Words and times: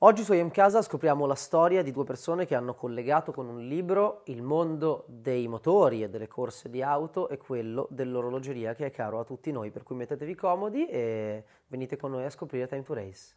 Oggi 0.00 0.24
su 0.24 0.34
IM 0.34 0.50
Casa 0.50 0.82
scopriamo 0.82 1.24
la 1.24 1.34
storia 1.34 1.82
di 1.82 1.90
due 1.90 2.04
persone 2.04 2.44
che 2.44 2.54
hanno 2.54 2.74
collegato 2.74 3.32
con 3.32 3.48
un 3.48 3.66
libro 3.66 4.20
il 4.26 4.42
mondo 4.42 5.04
dei 5.08 5.48
motori 5.48 6.02
e 6.02 6.10
delle 6.10 6.28
corse 6.28 6.68
di 6.68 6.82
auto 6.82 7.30
e 7.30 7.38
quello 7.38 7.88
dell'orologeria 7.90 8.74
che 8.74 8.84
è 8.84 8.90
caro 8.90 9.20
a 9.20 9.24
tutti 9.24 9.50
noi, 9.50 9.70
per 9.70 9.84
cui 9.84 9.96
mettetevi 9.96 10.34
comodi 10.34 10.86
e 10.86 11.44
venite 11.68 11.96
con 11.96 12.10
noi 12.10 12.26
a 12.26 12.30
scoprire 12.30 12.68
Time 12.68 12.82
to 12.82 12.92
Race. 12.92 13.36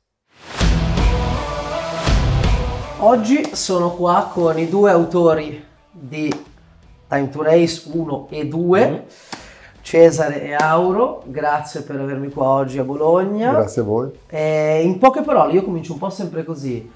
Oggi 2.98 3.56
sono 3.56 3.96
qua 3.96 4.30
con 4.30 4.60
i 4.60 4.68
due 4.68 4.92
autori 4.92 5.66
di 5.90 6.30
Time 7.08 7.30
to 7.30 7.42
Race 7.42 7.90
1 7.90 8.28
e 8.32 8.46
2. 8.46 8.90
Mm. 8.90 9.39
Cesare 9.90 10.44
e 10.44 10.54
Auro, 10.54 11.24
grazie 11.26 11.82
per 11.82 12.00
avermi 12.00 12.30
qua 12.30 12.48
oggi 12.50 12.78
a 12.78 12.84
Bologna. 12.84 13.54
Grazie 13.54 13.82
a 13.82 13.86
voi. 13.86 14.12
E 14.28 14.84
in 14.84 15.00
poche 15.00 15.24
parole, 15.24 15.54
io 15.54 15.64
comincio 15.64 15.94
un 15.94 15.98
po' 15.98 16.12
sempre 16.12 16.44
così. 16.44 16.88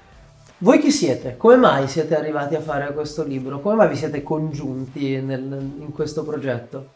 Voi 0.58 0.78
chi 0.78 0.92
siete? 0.92 1.36
Come 1.36 1.56
mai 1.56 1.88
siete 1.88 2.16
arrivati 2.16 2.54
a 2.54 2.60
fare 2.60 2.94
questo 2.94 3.24
libro? 3.24 3.58
Come 3.58 3.74
mai 3.74 3.88
vi 3.88 3.96
siete 3.96 4.22
congiunti 4.22 5.20
nel, 5.20 5.42
in 5.80 5.90
questo 5.90 6.22
progetto? 6.22 6.90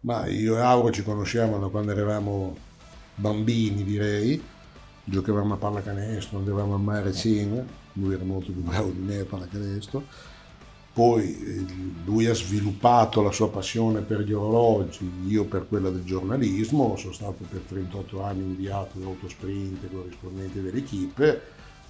Ma 0.00 0.26
io 0.26 0.56
e 0.56 0.60
Auro 0.60 0.90
ci 0.90 1.04
conosciamo 1.04 1.60
da 1.60 1.68
quando 1.68 1.92
eravamo 1.92 2.56
bambini, 3.14 3.84
direi. 3.84 4.42
Giocavamo 5.04 5.54
a 5.54 5.58
pallacanestro, 5.58 6.38
andavamo 6.38 6.74
al 6.74 6.80
mare 6.80 7.12
Cina, 7.12 7.64
lui 7.92 8.14
era 8.14 8.24
molto 8.24 8.50
più 8.50 8.62
bravo 8.62 8.88
di 8.88 8.98
me 8.98 9.20
a 9.20 9.24
pallacanestro 9.24 10.32
poi 10.94 11.24
eh, 11.24 11.64
lui 12.04 12.26
ha 12.26 12.34
sviluppato 12.34 13.20
la 13.20 13.32
sua 13.32 13.50
passione 13.50 14.02
per 14.02 14.20
gli 14.20 14.32
orologi, 14.32 15.10
io 15.26 15.44
per 15.44 15.66
quella 15.66 15.90
del 15.90 16.04
giornalismo, 16.04 16.94
sono 16.96 17.12
stato 17.12 17.44
per 17.50 17.62
38 17.66 18.22
anni 18.22 18.44
inviato 18.44 18.98
in 18.98 19.06
autosprint 19.06 19.90
corrispondente 19.90 20.62
dell'equipe, 20.62 21.40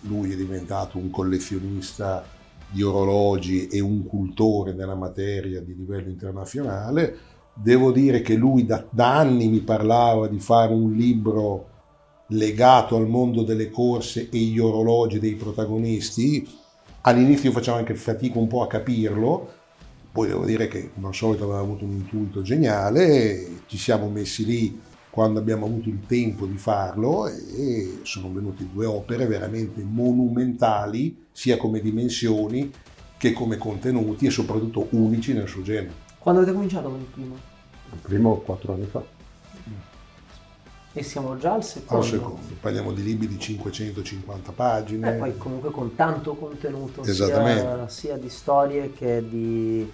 lui 0.02 0.32
è 0.32 0.36
diventato 0.36 0.96
un 0.96 1.10
collezionista 1.10 2.24
di 2.70 2.82
orologi 2.82 3.66
e 3.66 3.80
un 3.80 4.06
cultore 4.06 4.74
della 4.74 4.94
materia 4.94 5.60
di 5.60 5.76
livello 5.76 6.08
internazionale. 6.08 7.18
Devo 7.52 7.92
dire 7.92 8.22
che 8.22 8.34
lui 8.34 8.64
da, 8.64 8.84
da 8.88 9.18
anni 9.18 9.48
mi 9.48 9.60
parlava 9.60 10.28
di 10.28 10.40
fare 10.40 10.72
un 10.72 10.92
libro 10.94 11.68
legato 12.28 12.96
al 12.96 13.06
mondo 13.06 13.42
delle 13.42 13.70
corse 13.70 14.30
e 14.30 14.38
gli 14.38 14.58
orologi 14.58 15.18
dei 15.18 15.34
protagonisti 15.34 16.62
All'inizio 17.06 17.52
facevo 17.52 17.76
anche 17.76 17.94
fatica 17.96 18.38
un 18.38 18.46
po' 18.46 18.62
a 18.62 18.66
capirlo, 18.66 19.52
poi 20.10 20.28
devo 20.28 20.46
dire 20.46 20.68
che 20.68 20.90
come 20.94 21.08
al 21.08 21.14
solito 21.14 21.44
aveva 21.44 21.58
avuto 21.58 21.84
un 21.84 21.92
intuito 21.92 22.40
geniale, 22.40 23.60
ci 23.66 23.76
siamo 23.76 24.08
messi 24.08 24.46
lì 24.46 24.80
quando 25.10 25.38
abbiamo 25.38 25.66
avuto 25.66 25.90
il 25.90 26.00
tempo 26.06 26.46
di 26.46 26.56
farlo 26.56 27.26
e 27.26 27.98
sono 28.04 28.32
venute 28.32 28.66
due 28.72 28.86
opere 28.86 29.26
veramente 29.26 29.82
monumentali, 29.82 31.26
sia 31.30 31.58
come 31.58 31.82
dimensioni 31.82 32.72
che 33.18 33.32
come 33.32 33.58
contenuti 33.58 34.24
e 34.24 34.30
soprattutto 34.30 34.86
unici 34.92 35.34
nel 35.34 35.46
suo 35.46 35.60
genere. 35.60 35.92
Quando 36.18 36.40
avete 36.40 36.56
cominciato 36.56 36.88
con 36.88 37.00
il 37.00 37.06
primo? 37.06 37.34
Il 37.92 37.98
primo 38.00 38.36
quattro 38.38 38.72
anni 38.72 38.86
fa. 38.86 39.13
E 40.96 41.02
siamo 41.02 41.36
già 41.36 41.54
al 41.54 41.64
secondo. 41.64 42.04
Al 42.04 42.08
secondo, 42.08 42.40
parliamo 42.60 42.92
di 42.92 43.02
libri 43.02 43.26
di 43.26 43.36
550 43.36 44.52
pagine. 44.52 45.10
E 45.10 45.14
eh, 45.14 45.18
poi 45.18 45.36
comunque 45.36 45.72
con 45.72 45.96
tanto 45.96 46.34
contenuto, 46.34 47.02
sia, 47.02 47.88
sia, 47.88 48.16
di 48.16 48.28
storie 48.28 48.92
che 48.92 49.24
di, 49.28 49.90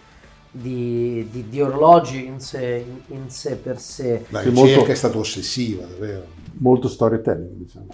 di, 0.51 1.27
di, 1.31 1.49
di 1.49 1.61
orologi 1.63 2.27
in 2.27 2.39
sé, 2.39 2.85
in 3.07 3.31
sé, 3.31 3.57
per 3.57 3.81
sé. 3.81 4.27
La 4.29 4.43
ricerca 4.43 4.77
molto, 4.77 4.91
è 4.93 4.95
stata 4.95 5.17
ossessiva, 5.17 5.87
davvero. 5.87 6.27
Molto 6.59 6.89
storytelling, 6.89 7.55
diciamo. 7.55 7.87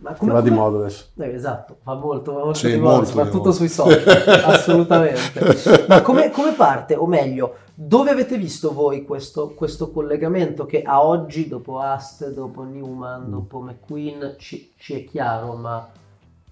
Ma 0.00 0.12
come, 0.14 0.32
va 0.32 0.40
di 0.42 0.50
moda 0.50 0.78
adesso. 0.78 1.06
Eh, 1.16 1.34
esatto, 1.34 1.78
fa 1.82 1.94
molto, 1.94 2.32
fa 2.32 2.38
molto 2.38 2.58
sì, 2.58 2.72
di 2.72 2.78
moda, 2.78 3.04
soprattutto 3.04 3.52
sui 3.52 3.68
social, 3.68 4.04
assolutamente. 4.44 5.86
Ma 5.88 6.02
come, 6.02 6.30
come, 6.30 6.52
parte, 6.52 6.94
o 6.94 7.06
meglio, 7.06 7.56
dove 7.74 8.10
avete 8.10 8.36
visto 8.36 8.72
voi 8.72 9.04
questo, 9.04 9.54
questo, 9.54 9.90
collegamento 9.90 10.66
che 10.66 10.82
a 10.82 11.04
oggi, 11.04 11.48
dopo 11.48 11.78
Ast, 11.78 12.32
dopo 12.32 12.62
Newman, 12.62 13.26
mm. 13.26 13.30
dopo 13.30 13.60
McQueen, 13.60 14.34
ci, 14.38 14.72
ci, 14.76 14.94
è 14.94 15.04
chiaro, 15.04 15.54
ma 15.54 15.88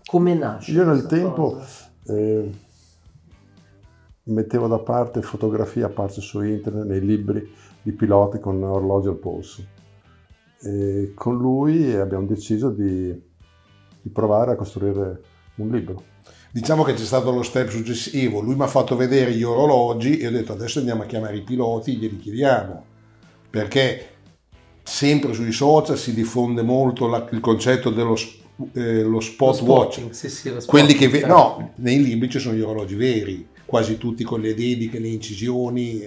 come 0.07 0.35
nasce? 0.35 0.73
Io 0.73 0.85
nel 0.85 1.07
tempo 1.07 1.61
eh, 2.07 2.51
mettevo 4.25 4.67
da 4.67 4.79
parte 4.79 5.21
fotografie 5.21 5.85
apparse 5.85 6.23
su 6.23 6.41
internet, 6.41 6.87
nei 6.87 7.05
libri 7.05 7.55
di 7.83 7.93
piloti 7.93 8.41
con 8.41 8.63
orologi 8.63 9.09
al 9.09 9.17
polso 9.17 9.79
e 10.63 11.13
con 11.15 11.39
lui 11.39 11.93
abbiamo 11.95 12.27
deciso 12.27 12.71
di, 12.71 13.13
di 14.03 14.11
provare 14.11 14.53
a 14.53 14.57
costruire 14.57 15.23
un 15.57 15.71
libro. 15.71 16.03
Diciamo 16.53 16.83
che 16.83 16.95
c'è 16.95 17.05
stato 17.05 17.31
lo 17.31 17.43
step 17.43 17.69
successivo, 17.69 18.41
lui 18.41 18.57
mi 18.57 18.63
ha 18.63 18.67
fatto 18.67 18.97
vedere 18.97 19.33
gli 19.33 19.45
orologi 19.45 20.19
e 20.19 20.27
ho 20.27 20.31
detto 20.31 20.53
adesso 20.53 20.81
andiamo 20.81 21.03
a 21.03 21.07
chiamare 21.07 21.37
i 21.37 21.43
piloti, 21.43 21.97
glieli 21.97 22.19
chiediamo, 22.19 22.85
perché 23.49 24.07
sempre 24.83 25.33
sui 25.33 25.53
social 25.53 25.97
si 25.97 26.13
diffonde 26.13 26.63
molto 26.63 27.07
la, 27.07 27.29
il 27.31 27.41
concetto 27.41 27.91
dello 27.91 28.17
eh, 28.73 29.03
lo 29.03 29.21
spot 29.21 29.61
lo 29.61 29.73
watching, 29.73 30.11
sì, 30.11 30.29
sì, 30.29 30.51
lo 30.51 30.63
quelli 30.67 30.95
che 30.95 31.09
ve- 31.09 31.25
no, 31.25 31.73
nei 31.77 32.03
libri 32.03 32.29
ci 32.29 32.39
sono 32.39 32.57
gli 32.57 32.61
orologi 32.61 32.95
veri, 32.95 33.47
quasi 33.65 33.97
tutti 33.97 34.25
con 34.25 34.41
le 34.41 34.55
dediche, 34.55 34.99
le 34.99 35.09
incisioni, 35.09 36.03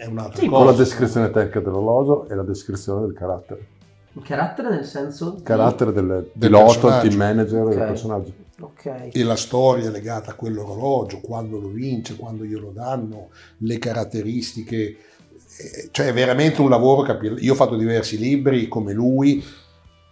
è 0.00 0.06
un'altra 0.06 0.40
sì, 0.40 0.48
cosa. 0.48 0.64
Con 0.64 0.72
la 0.72 0.78
descrizione 0.78 1.30
tecnica 1.30 1.60
dell'orologio 1.60 2.26
e 2.28 2.34
la 2.34 2.42
descrizione 2.42 3.02
del 3.02 3.12
carattere. 3.12 3.66
Il 4.14 4.22
carattere 4.22 4.70
nel 4.70 4.86
senso? 4.86 5.34
Il 5.36 5.42
carattere 5.42 5.92
del, 5.92 6.30
del 6.32 6.50
pilota, 6.50 7.00
del 7.00 7.10
team 7.10 7.18
manager 7.18 7.62
okay. 7.62 7.76
del 7.76 7.86
personaggio. 7.86 8.32
Okay. 8.60 9.10
E 9.10 9.22
la 9.22 9.36
storia 9.36 9.90
legata 9.90 10.30
a 10.30 10.34
quell'orologio, 10.34 11.20
quando 11.20 11.58
lo 11.58 11.68
vince, 11.68 12.16
quando 12.16 12.44
glielo 12.44 12.70
danno, 12.70 13.28
le 13.58 13.78
caratteristiche. 13.78 14.76
Eh, 14.78 15.88
cioè 15.90 16.06
è 16.06 16.12
veramente 16.14 16.62
un 16.62 16.70
lavoro 16.70 17.02
capire. 17.02 17.34
Io 17.34 17.52
ho 17.52 17.56
fatto 17.56 17.76
diversi 17.76 18.16
libri 18.16 18.68
come 18.68 18.94
lui, 18.94 19.44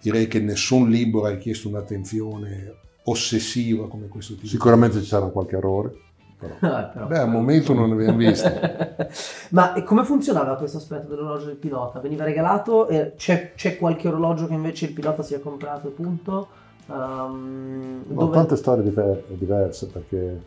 direi 0.02 0.28
che 0.28 0.38
nessun 0.38 0.90
libro 0.90 1.24
ha 1.24 1.30
richiesto 1.30 1.68
un'attenzione 1.68 2.74
ossessiva 3.04 3.88
come 3.88 4.08
questo 4.08 4.34
tipo. 4.34 4.48
Sicuramente 4.48 5.00
ci 5.00 5.06
sarà 5.06 5.28
qualche 5.28 5.56
errore 5.56 6.07
però. 6.38 6.54
Ah, 6.60 6.84
però. 6.84 7.06
Beh, 7.06 7.18
al 7.18 7.28
momento 7.28 7.72
non 7.74 7.88
ne 7.88 7.94
abbiamo 7.94 8.18
visto. 8.18 8.48
Ma 9.50 9.82
come 9.82 10.04
funzionava 10.04 10.56
questo 10.56 10.78
aspetto 10.78 11.08
dell'orologio 11.08 11.46
del 11.46 11.56
pilota? 11.56 11.98
Veniva 12.00 12.24
regalato? 12.24 12.88
e 12.88 13.14
c'è, 13.16 13.54
c'è, 13.54 13.76
qualche 13.76 14.08
orologio 14.08 14.46
che 14.46 14.54
invece 14.54 14.86
il 14.86 14.92
pilota 14.92 15.22
si 15.22 15.34
è 15.34 15.40
comprato, 15.40 15.88
punto? 15.88 16.48
Um, 16.86 18.02
dove... 18.06 18.22
Ho 18.22 18.30
tante 18.30 18.56
storie 18.56 18.82
diver- 18.82 19.24
diverse 19.28 19.88
perché 19.88 20.40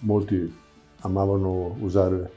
molti 0.00 0.56
amavano 1.00 1.76
usare 1.80 2.30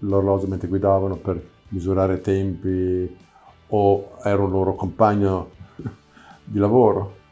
l'orologio 0.00 0.46
mentre 0.46 0.68
guidavano 0.68 1.16
per 1.16 1.42
misurare 1.68 2.20
tempi 2.20 3.16
o 3.68 4.10
era 4.22 4.42
un 4.42 4.50
loro 4.50 4.74
compagno 4.74 5.50
di 6.44 6.58
lavoro 6.58 7.22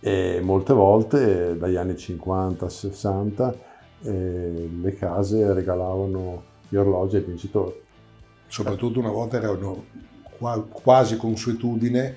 e 0.00 0.40
molte 0.42 0.72
volte 0.72 1.56
dagli 1.56 1.76
anni 1.76 1.92
50-60 1.92 3.52
e 3.52 3.69
le 4.02 4.94
case 4.98 5.52
regalavano 5.52 6.42
gli 6.68 6.76
orologi 6.76 7.16
ai 7.16 7.24
vincitori. 7.24 7.74
Soprattutto 8.46 8.98
una 8.98 9.10
volta 9.10 9.36
erano 9.36 9.84
quasi 10.82 11.16
consuetudine, 11.16 12.16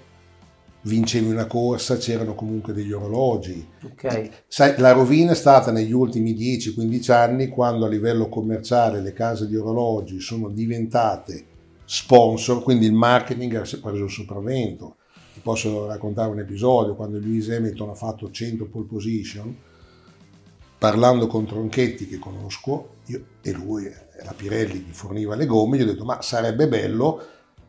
vincevi 0.83 1.29
una 1.29 1.45
corsa, 1.45 1.97
c'erano 1.97 2.35
comunque 2.35 2.73
degli 2.73 2.91
orologi. 2.91 3.65
Okay. 3.91 4.29
Sai, 4.47 4.77
la 4.79 4.91
rovina 4.91 5.31
è 5.31 5.35
stata 5.35 5.71
negli 5.71 5.91
ultimi 5.91 6.33
10-15 6.33 7.11
anni 7.11 7.47
quando 7.49 7.85
a 7.85 7.89
livello 7.89 8.29
commerciale 8.29 9.01
le 9.01 9.13
case 9.13 9.47
di 9.47 9.55
orologi 9.55 10.19
sono 10.19 10.49
diventate 10.49 11.45
sponsor, 11.85 12.63
quindi 12.63 12.85
il 12.85 12.93
marketing 12.93 13.55
ha 13.55 13.61
preso 13.81 14.03
il 14.05 14.09
sopravvento. 14.09 14.95
Ti 15.33 15.39
posso 15.41 15.85
raccontare 15.87 16.31
un 16.31 16.39
episodio 16.39 16.95
quando 16.95 17.17
Lewis 17.17 17.49
Hamilton 17.49 17.89
ha 17.89 17.95
fatto 17.95 18.31
100 18.31 18.65
pole 18.65 18.85
position 18.85 19.55
parlando 20.83 21.27
con 21.27 21.45
Tronchetti 21.45 22.07
che 22.07 22.19
conosco, 22.19 22.95
io, 23.05 23.23
e 23.41 23.53
lui, 23.53 23.89
la 24.21 24.33
Pirelli, 24.35 24.79
gli 24.79 24.91
forniva 24.91 25.33
le 25.33 25.45
gomme, 25.45 25.77
gli 25.77 25.83
ho 25.83 25.85
detto 25.85 26.03
ma 26.03 26.21
sarebbe 26.21 26.67
bello, 26.67 27.21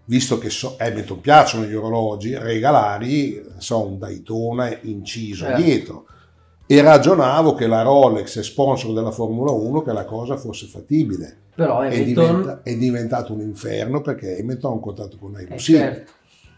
visto 0.06 0.36
che 0.36 0.50
so, 0.50 0.74
Hamilton 0.76 1.20
piacciono 1.20 1.64
gli 1.64 1.74
orologi, 1.74 2.36
regalari, 2.36 3.40
so, 3.58 3.86
un 3.86 4.00
Daytona 4.00 4.76
inciso 4.80 5.44
certo. 5.44 5.62
dietro. 5.62 6.06
E 6.66 6.82
ragionavo 6.82 7.54
che 7.54 7.68
la 7.68 7.82
Rolex 7.82 8.40
è 8.40 8.42
sponsor 8.42 8.92
della 8.92 9.12
Formula 9.12 9.52
1, 9.52 9.82
che 9.82 9.92
la 9.92 10.04
cosa 10.04 10.36
fosse 10.36 10.66
fattibile. 10.66 11.36
Però 11.54 11.82
Hamilton... 11.82 11.94
è, 11.94 12.04
diventa, 12.04 12.62
è 12.64 12.76
diventato 12.76 13.32
un 13.32 13.42
inferno 13.42 14.00
perché 14.00 14.40
Hamilton 14.40 14.72
ha 14.72 14.74
un 14.74 14.80
contatto 14.80 15.18
con 15.18 15.30
lei. 15.30 15.46
Eh, 15.46 15.58
certo. 15.58 16.10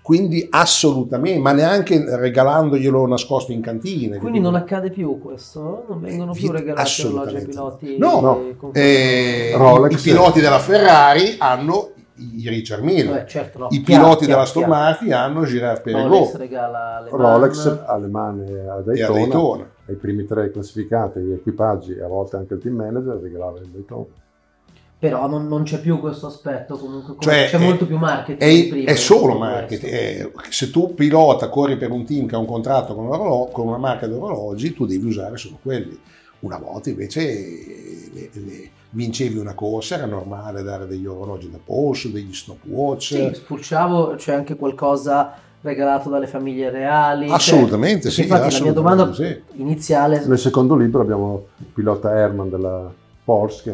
Quindi 0.07 0.47
assolutamente, 0.49 1.41
ma 1.41 1.51
neanche 1.51 2.01
regalandoglielo 2.17 3.09
nascosto 3.09 3.51
in 3.51 3.61
cantina. 3.61 4.19
Quindi 4.19 4.39
non 4.39 4.55
accade 4.55 4.91
più 4.91 5.19
questo? 5.19 5.85
Non 5.89 6.01
vengono 6.01 6.31
più 6.31 6.53
regalati 6.53 7.03
orologi 7.03 7.35
ai 7.35 7.45
piloti? 7.45 7.99
No, 7.99 8.21
no. 8.21 8.71
Eh, 8.71 9.53
i 9.91 9.97
piloti 9.97 10.41
della 10.41 10.61
Ferrari 10.61 11.35
hanno 11.39 11.91
i 12.19 12.49
Richard 12.49 12.85
Mille. 12.85 13.23
Eh, 13.23 13.27
certo, 13.27 13.59
no. 13.59 13.67
I 13.73 13.81
piloti 13.81 14.27
chiaro, 14.27 14.27
della 14.27 14.41
Aston 14.43 14.69
Martin 14.69 15.13
hanno 15.13 15.45
Girard 15.45 15.83
Perregaux. 15.83 16.37
Rolex 16.37 17.11
Rolex 17.11 17.83
alle 17.85 18.07
mani 18.07 18.45
a 18.45 18.81
Daytona, 18.83 19.09
a 19.09 19.13
Daytona. 19.13 19.71
Ai 19.89 19.97
primi 19.97 20.25
tre 20.25 20.53
classificati, 20.53 21.19
gli 21.19 21.33
equipaggi 21.33 21.97
e 21.97 22.05
a 22.05 22.07
volte 22.07 22.37
anche 22.37 22.55
il 22.55 22.61
team 22.61 22.77
manager 22.77 23.19
regalava 23.21 23.59
il 23.59 23.71
Daytona. 23.71 24.07
Però 24.99 25.29
non, 25.29 25.47
non, 25.47 25.63
c'è 25.65 25.79
più 25.81 26.01
questo 26.01 26.27
aspetto, 26.27 26.79
comunque 26.79 27.17
cioè, 27.19 27.49
c'è 27.51 27.59
è, 27.59 27.63
molto 27.63 27.87
più 27.87 27.99
marketing. 27.99 28.41
È, 28.41 28.69
prima, 28.69 28.91
è 28.91 28.95
solo 28.95 29.37
marketing. 29.37 29.93
È, 29.93 30.31
se 30.49 30.71
tu 30.71 30.95
pilota, 30.95 31.51
corri 31.51 31.77
per 31.77 31.91
un 31.91 32.07
team 32.07 32.27
che 32.27 32.35
ha 32.35 32.39
un 32.39 32.47
contratto 32.47 32.95
con, 32.95 33.07
un 33.07 33.51
con 33.53 33.67
una 33.69 33.77
marca 33.77 34.07
di 34.07 34.15
orologi, 34.15 34.73
tu 34.73 34.87
devi 34.87 35.07
usare 35.07 35.37
solo 35.37 35.59
quelli. 35.63 35.99
Una 36.41 36.57
volta 36.59 36.89
invece 36.89 37.21
le, 38.13 38.31
le, 38.33 38.71
vincevi 38.91 39.37
una 39.37 39.53
corsa, 39.53 39.97
era 39.97 40.07
normale 40.07 40.63
dare 40.63 40.87
degli 40.87 41.07
orologi 41.07 41.51
da 41.51 41.59
polso, 41.63 42.09
degli 42.09 42.33
stopwatch. 42.33 43.03
Sì, 43.03 43.31
spulciavo, 43.35 44.15
c'è 44.17 44.33
anche 44.33 44.57
qualcosa 44.57 45.35
regalato 45.61 46.09
dalle 46.09 46.27
famiglie 46.27 46.71
reali. 46.71 47.27
Cioè, 47.27 47.37
assolutamente 47.37 48.05
cioè, 48.05 48.13
sì. 48.13 48.23
Infatti 48.23 48.47
assolutamente 48.47 48.89
la 48.89 48.95
mia 48.95 49.05
domanda 49.05 49.43
sì. 49.53 49.61
iniziale... 49.61 50.25
Nel 50.25 50.39
secondo 50.39 50.75
libro 50.75 51.03
abbiamo 51.03 51.47
il 51.59 51.67
pilota 51.67 52.17
Herman 52.17 52.49
della 52.49 52.91
Porsche 53.23 53.71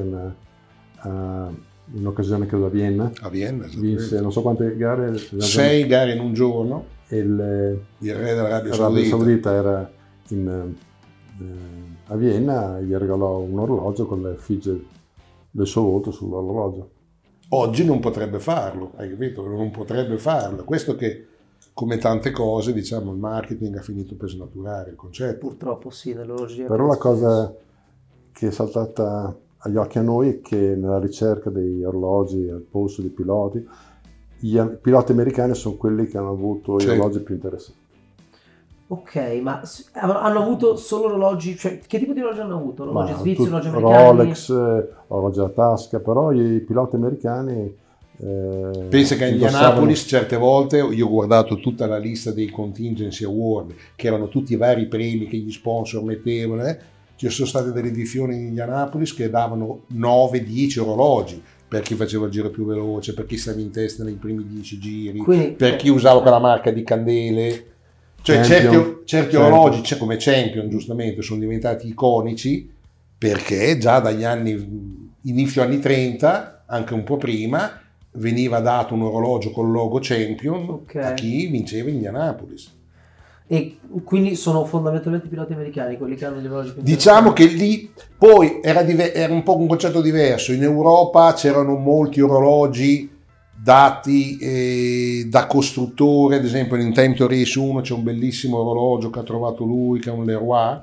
in 1.04 2.06
occasione 2.06 2.46
credo 2.46 2.66
a 2.66 2.70
Vienna. 2.70 3.10
A 3.20 3.28
Vienna, 3.28 3.66
vinse 3.66 4.20
non 4.20 4.32
so 4.32 4.42
quante 4.42 4.76
gare. 4.76 5.16
Sei 5.16 5.86
gare 5.86 6.12
in 6.12 6.20
un 6.20 6.32
giorno. 6.32 7.00
Il, 7.08 7.78
il 7.98 8.14
re 8.14 8.34
dell'Arabia 8.34 8.72
Saudita. 8.72 9.08
Saudita 9.08 9.52
era 9.52 9.90
in, 10.28 10.48
eh, 10.48 11.44
a 12.06 12.16
Vienna 12.16 12.78
e 12.78 12.84
gli 12.84 12.94
regalò 12.94 13.38
un 13.40 13.58
orologio 13.58 14.06
con 14.06 14.22
l'effigie 14.22 14.82
del 15.50 15.66
suo 15.66 15.82
volto 15.82 16.10
sull'orologio. 16.10 16.90
Oggi 17.50 17.84
non 17.84 18.00
potrebbe 18.00 18.38
farlo, 18.38 18.92
hai 18.96 19.10
capito? 19.10 19.46
Non 19.46 19.70
potrebbe 19.70 20.16
farlo. 20.16 20.64
Questo 20.64 20.94
che, 20.94 21.26
come 21.74 21.98
tante 21.98 22.30
cose, 22.30 22.72
diciamo, 22.72 23.12
il 23.12 23.18
marketing 23.18 23.76
ha 23.76 23.82
finito 23.82 24.14
per 24.14 24.30
snaturare 24.30 24.90
il 24.90 24.96
concetto. 24.96 25.48
Purtroppo 25.48 25.90
sì, 25.90 26.14
nell'orologia. 26.14 26.64
Però 26.64 26.86
la 26.86 26.96
cosa 26.96 27.54
che 28.32 28.46
è 28.46 28.50
saltata 28.50 29.36
agli 29.64 29.76
occhi 29.76 29.98
a 29.98 30.02
noi 30.02 30.28
è 30.28 30.40
che 30.40 30.56
nella 30.56 30.98
ricerca 30.98 31.50
degli 31.50 31.84
orologi 31.84 32.48
al 32.48 32.64
polso 32.68 33.00
dei 33.00 33.10
piloti, 33.10 33.64
i 34.40 34.60
piloti 34.80 35.12
americani 35.12 35.54
sono 35.54 35.76
quelli 35.76 36.06
che 36.06 36.18
hanno 36.18 36.30
avuto 36.30 36.78
sì. 36.78 36.86
gli 36.86 36.90
orologi 36.90 37.20
più 37.20 37.34
interessanti. 37.34 37.80
Ok, 38.88 39.16
ma 39.40 39.62
hanno 39.92 40.38
avuto 40.40 40.76
solo 40.76 41.04
orologi, 41.06 41.56
cioè 41.56 41.78
che 41.78 41.98
tipo 41.98 42.12
di 42.12 42.20
orologi 42.20 42.40
hanno 42.40 42.56
avuto? 42.56 42.82
Orologi 42.82 43.14
svizzeri, 43.14 43.48
orologi 43.48 43.68
americani? 43.68 44.06
Rolex, 44.06 44.50
eh, 44.50 44.88
orologi 45.06 45.38
da 45.38 45.48
tasca, 45.48 46.00
però 46.00 46.32
i 46.32 46.60
piloti 46.60 46.96
americani... 46.96 47.80
Eh, 48.18 48.86
Pensa 48.88 49.16
che 49.16 49.24
a 49.24 49.28
Indianapolis 49.28 50.04
certe 50.06 50.36
volte 50.36 50.78
io 50.78 51.06
ho 51.06 51.10
guardato 51.10 51.56
tutta 51.56 51.86
la 51.86 51.96
lista 51.96 52.32
dei 52.32 52.50
contingency 52.50 53.24
award, 53.24 53.72
che 53.96 54.06
erano 54.08 54.28
tutti 54.28 54.52
i 54.52 54.56
vari 54.56 54.86
premi 54.86 55.26
che 55.26 55.38
gli 55.38 55.50
sponsor 55.50 56.02
mettevano, 56.02 56.66
eh? 56.66 56.78
Ci 57.28 57.36
sono 57.36 57.48
state 57.48 57.72
delle 57.72 57.88
edizioni 57.88 58.34
in 58.34 58.46
Indianapolis 58.48 59.14
che 59.14 59.30
davano 59.30 59.84
9-10 59.94 60.80
orologi 60.80 61.42
per 61.68 61.82
chi 61.82 61.94
faceva 61.94 62.26
il 62.26 62.30
giro 62.30 62.50
più 62.50 62.66
veloce, 62.66 63.14
per 63.14 63.24
chi 63.24 63.38
stava 63.38 63.60
in 63.60 63.70
testa 63.70 64.04
nei 64.04 64.14
primi 64.14 64.46
10 64.46 64.78
giri, 64.78 65.18
Quindi, 65.20 65.52
per 65.52 65.76
chi 65.76 65.88
usava 65.88 66.20
quella 66.20 66.38
marca 66.38 66.70
di 66.70 66.82
candele. 66.82 67.66
Cioè 68.20 68.44
certi, 68.44 68.98
certi 69.04 69.36
orologi, 69.36 69.82
cioè, 69.82 69.98
come 69.98 70.16
Champion 70.18 70.68
giustamente, 70.68 71.22
sono 71.22 71.40
diventati 71.40 71.88
iconici 71.88 72.70
perché 73.16 73.78
già 73.78 74.00
dagli 74.00 74.24
anni, 74.24 75.10
inizio 75.22 75.62
anni 75.62 75.78
30, 75.78 76.64
anche 76.66 76.92
un 76.92 77.04
po' 77.04 77.16
prima, 77.16 77.80
veniva 78.14 78.60
dato 78.60 78.94
un 78.94 79.02
orologio 79.02 79.50
col 79.50 79.70
logo 79.70 79.98
Champion 80.00 80.68
okay. 80.68 81.04
a 81.04 81.14
chi 81.14 81.46
vinceva 81.46 81.88
Indianapolis. 81.88 82.80
E 83.52 83.76
quindi 84.04 84.34
sono 84.34 84.64
fondamentalmente 84.64 85.28
piloti 85.28 85.52
americani 85.52 85.98
quelli 85.98 86.14
che 86.14 86.24
hanno 86.24 86.40
gli 86.40 86.46
orologi 86.46 86.72
più 86.72 86.82
Diciamo 86.82 87.34
che 87.34 87.44
lì 87.44 87.92
poi 88.16 88.60
era, 88.62 88.82
diver- 88.82 89.14
era 89.14 89.30
un 89.30 89.42
po' 89.42 89.58
un 89.58 89.66
concetto 89.66 90.00
diverso. 90.00 90.54
In 90.54 90.62
Europa 90.62 91.34
c'erano 91.34 91.76
molti 91.76 92.22
orologi 92.22 93.10
dati 93.54 94.38
eh, 94.38 95.26
da 95.28 95.46
costruttore, 95.46 96.36
ad 96.36 96.46
esempio 96.46 96.76
in 96.76 96.94
Time 96.94 97.12
to 97.12 97.28
Race 97.28 97.58
1 97.58 97.82
c'è 97.82 97.92
un 97.92 98.02
bellissimo 98.02 98.56
orologio 98.56 99.10
che 99.10 99.18
ha 99.18 99.22
trovato 99.22 99.64
lui, 99.64 100.00
che 100.00 100.08
è 100.08 100.14
un 100.14 100.24
Leroy, 100.24 100.80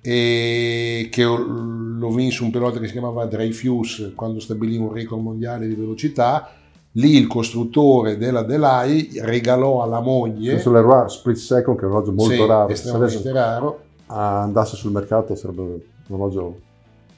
e 0.00 1.08
che 1.10 1.24
lo 1.24 2.10
vinse 2.12 2.44
un 2.44 2.52
pilota 2.52 2.78
che 2.78 2.86
si 2.86 2.92
chiamava 2.92 3.26
Dreyfus 3.26 4.12
quando 4.14 4.38
stabilì 4.38 4.76
un 4.76 4.92
record 4.92 5.20
mondiale 5.20 5.66
di 5.66 5.74
velocità. 5.74 6.52
Lì 6.96 7.16
il 7.16 7.26
costruttore 7.26 8.16
della 8.16 8.42
Delay 8.42 9.20
regalò 9.20 9.82
alla 9.82 10.00
moglie. 10.00 10.52
Questo 10.52 10.72
Leroy 10.72 11.08
Split 11.08 11.36
Second, 11.36 11.76
che 11.76 11.84
è 11.84 11.86
un 11.86 11.92
orologio 11.92 12.12
molto 12.12 12.34
sì, 12.34 12.46
raro. 12.46 12.68
Estremamente 12.68 13.32
raro. 13.32 13.80
Andasse 14.06 14.76
sul 14.76 14.92
mercato 14.92 15.34
sarebbe 15.34 15.62
un 15.62 15.80
orologio. 16.08 16.60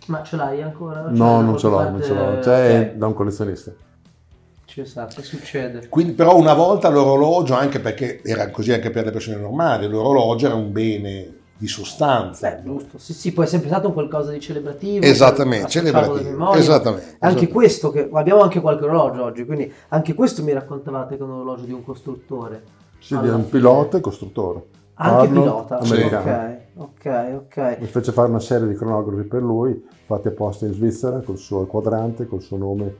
Ma 0.07 0.23
ce 0.23 0.37
l'hai 0.37 0.63
ancora? 0.63 1.07
No, 1.09 1.17
cioè, 1.17 1.43
non 1.43 1.59
ce 1.59 1.69
l'ho, 1.69 1.91
non 1.91 2.03
ce 2.03 2.15
l'ho. 2.15 2.43
Cioè, 2.43 2.79
okay. 2.79 2.97
da 2.97 3.07
un 3.07 3.15
collezionista 3.15 3.73
esatto, 4.83 5.23
succede. 5.23 5.89
Quindi, 5.89 6.13
però 6.13 6.37
una 6.37 6.55
volta 6.55 6.89
l'orologio, 6.89 7.55
anche 7.55 7.81
perché 7.81 8.21
era 8.23 8.51
così 8.51 8.73
anche 8.73 8.91
per 8.91 9.05
le 9.05 9.11
persone 9.11 9.37
normali, 9.37 9.89
l'orologio 9.89 10.47
era 10.47 10.55
un 10.55 10.73
bene 10.73 11.36
di 11.57 11.67
sostanza. 11.67 12.51
Beh, 12.51 12.63
giusto. 12.63 12.99
Sì, 12.99 13.13
sì, 13.13 13.33
poi 13.33 13.45
è 13.45 13.49
sempre 13.49 13.69
stato 13.69 13.89
un 13.89 13.95
qualcosa 13.95 14.31
di 14.31 14.41
celebrativo. 14.41 15.05
Esattamente, 15.05 15.69
celebrativo. 15.69 16.53
Esattamente, 16.55 17.17
Anche 17.19 17.37
esattamente. 17.39 17.49
questo, 17.49 17.91
che 17.91 18.09
abbiamo 18.13 18.43
anche 18.43 18.61
qualche 18.61 18.85
orologio 18.85 19.25
oggi, 19.25 19.45
quindi 19.45 19.73
anche 19.89 20.15
questo 20.15 20.43
mi 20.43 20.53
raccontavate 20.53 21.17
che 21.17 21.23
è 21.23 21.25
un 21.25 21.33
orologio 21.33 21.65
di 21.65 21.73
un 21.73 21.85
costruttore. 21.85 22.63
Sì, 22.99 23.19
di 23.19 23.29
un 23.29 23.49
pilota 23.49 23.99
e 23.99 24.01
costruttore. 24.01 24.65
Anche 24.95 25.27
Arnold, 25.27 25.43
pilota, 25.43 25.79
americano. 25.79 26.59
Ok, 26.77 27.05
ok, 27.05 27.35
ok. 27.35 27.77
Mi 27.81 27.87
fece 27.87 28.13
fare 28.13 28.29
una 28.29 28.41
serie 28.41 28.67
di 28.67 28.75
cronografi 28.75 29.23
per 29.25 29.43
lui, 29.43 29.87
fatti 30.07 30.29
apposta 30.29 30.65
in 30.67 30.73
Svizzera, 30.73 31.21
col 31.21 31.37
suo 31.37 31.67
quadrante, 31.67 32.27
col 32.27 32.41
suo 32.41 32.57
nome 32.57 32.97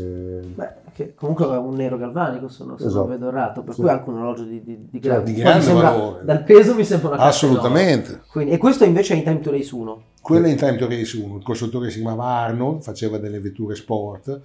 Beh, 0.00 0.68
che 0.92 1.14
comunque 1.14 1.46
è 1.46 1.56
un 1.56 1.74
nero 1.74 1.96
galvanico, 1.96 2.48
se, 2.48 2.64
non, 2.64 2.78
se 2.78 2.86
esatto. 2.86 3.06
vedo 3.06 3.28
errato, 3.28 3.62
per 3.62 3.74
sì. 3.74 3.80
cui 3.80 3.90
anche 3.90 4.08
un 4.08 4.16
orologio 4.16 4.44
di, 4.44 4.62
di, 4.62 4.88
di, 4.90 4.98
grande, 4.98 5.32
di 5.32 5.40
grande 5.40 5.64
sembra, 5.64 5.90
valore. 5.90 6.24
Dal 6.24 6.42
peso 6.42 6.74
mi 6.74 6.84
sembra 6.84 7.10
una 7.10 7.18
Assolutamente. 7.18 8.22
Quindi, 8.28 8.52
e 8.52 8.58
questo 8.58 8.84
invece 8.84 9.14
è 9.14 9.16
in 9.16 9.22
Time 9.22 9.40
to 9.40 9.50
Race 9.50 9.74
1. 9.74 10.02
Quello 10.20 10.46
è 10.46 10.50
in 10.50 10.56
Time 10.56 10.76
to 10.76 10.88
Race 10.88 11.16
1. 11.16 11.36
Il 11.36 11.44
costruttore 11.44 11.90
si 11.90 12.00
chiamava 12.00 12.24
Arnold, 12.24 12.82
faceva 12.82 13.18
delle 13.18 13.38
vetture 13.38 13.74
sport, 13.76 14.40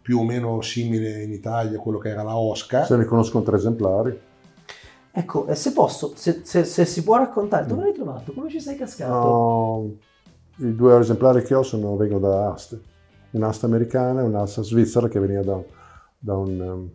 più 0.00 0.20
o 0.20 0.24
meno 0.24 0.60
simile 0.60 1.22
in 1.22 1.32
Italia 1.32 1.78
a 1.78 1.80
quello 1.80 1.98
che 1.98 2.10
era 2.10 2.22
la 2.22 2.36
Oscar. 2.36 2.86
Se 2.86 2.96
ne 2.96 3.04
conoscono 3.04 3.42
tre 3.42 3.56
esemplari. 3.56 4.18
Ecco, 5.16 5.46
se 5.54 5.72
posso, 5.72 6.12
se, 6.14 6.40
se, 6.42 6.64
se 6.64 6.84
si 6.84 7.02
può 7.04 7.16
raccontare, 7.16 7.66
dove 7.66 7.82
mm. 7.82 7.84
l'hai 7.84 7.94
trovato? 7.94 8.32
Come 8.32 8.48
ci 8.48 8.60
sei 8.60 8.76
cascato? 8.76 9.12
No, 9.12 9.90
I 10.56 10.74
due 10.74 10.98
esemplari 10.98 11.42
che 11.42 11.54
ho 11.54 11.62
sono, 11.62 11.96
vengono 11.96 12.26
da 12.26 12.50
Ast 12.52 12.78
un'asta 13.34 13.66
americana 13.66 14.20
e 14.20 14.24
un'asta 14.24 14.62
svizzera 14.62 15.08
che 15.08 15.20
veniva 15.20 15.42
da, 15.42 15.60
da 16.18 16.36
un, 16.36 16.60
um, 16.60 16.88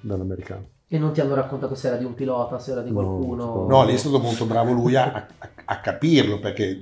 da 0.00 0.14
un 0.14 0.20
americano. 0.20 0.64
E 0.88 0.98
non 0.98 1.12
ti 1.12 1.20
hanno 1.20 1.34
raccontato 1.34 1.74
se 1.74 1.88
era 1.88 1.96
di 1.96 2.04
un 2.04 2.14
pilota, 2.14 2.58
se 2.58 2.70
era 2.70 2.80
di 2.80 2.92
qualcuno? 2.92 3.44
No, 3.44 3.66
no 3.66 3.84
lì 3.84 3.94
è 3.94 3.96
stato 3.96 4.20
molto 4.20 4.46
bravo 4.46 4.72
lui 4.72 4.94
a, 4.94 5.12
a, 5.12 5.48
a, 5.64 5.80
capirlo 5.80 6.38
perché 6.38 6.80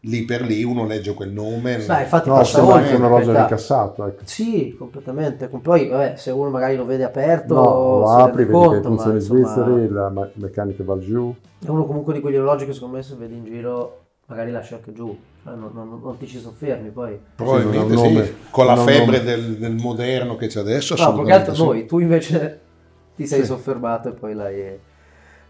lì 0.00 0.24
per 0.24 0.42
lì 0.42 0.62
uno 0.62 0.84
legge 0.84 1.14
quel 1.14 1.30
nome. 1.30 1.78
Beh, 1.78 2.02
infatti 2.02 2.28
no, 2.28 2.44
sembra 2.44 2.74
anche 2.74 2.94
una 2.94 3.06
rosa 3.06 3.42
ricassato. 3.42 4.06
Ecco. 4.06 4.22
Sì, 4.24 4.74
completamente. 4.76 5.48
Poi, 5.48 5.88
vabbè, 5.88 6.16
se 6.16 6.32
uno 6.32 6.50
magari 6.50 6.76
lo 6.76 6.84
vede 6.84 7.04
aperto, 7.04 7.54
no, 7.54 7.62
lo 7.62 8.08
apri, 8.10 8.44
vedi 8.44 8.52
conto, 8.52 8.70
che 8.72 8.82
funziona 8.82 9.18
svizzeri, 9.18 9.88
la 9.88 10.12
meccanica 10.34 10.84
va 10.84 10.98
giù. 10.98 11.34
È 11.64 11.68
uno 11.68 11.86
comunque 11.86 12.12
di 12.12 12.20
quegli 12.20 12.36
orologi 12.36 12.66
che 12.66 12.74
secondo 12.74 12.96
me 12.96 13.02
se 13.02 13.14
vedi 13.14 13.36
in 13.36 13.44
giro 13.44 14.05
magari 14.26 14.50
lasci 14.50 14.74
anche 14.74 14.92
giù, 14.92 15.16
cioè, 15.42 15.54
non, 15.54 15.70
non, 15.72 16.00
non, 16.02 16.18
ti 16.18 16.26
ci 16.26 16.38
soffermi 16.38 16.90
poi. 16.90 17.18
Probabilmente 17.34 17.96
sì, 17.96 18.24
sì, 18.24 18.34
con 18.50 18.66
la 18.66 18.76
febbre 18.76 19.22
del, 19.22 19.56
del, 19.56 19.74
moderno 19.74 20.36
che 20.36 20.48
c'è 20.48 20.60
adesso. 20.60 20.94
No, 20.96 21.14
perché 21.14 21.32
altro 21.32 21.54
sì. 21.54 21.62
noi, 21.62 21.86
tu 21.86 21.98
invece 22.00 22.60
ti 23.14 23.26
sei 23.26 23.44
soffermato 23.44 24.08
e 24.08 24.12
poi 24.12 24.34
l'hai, 24.34 24.78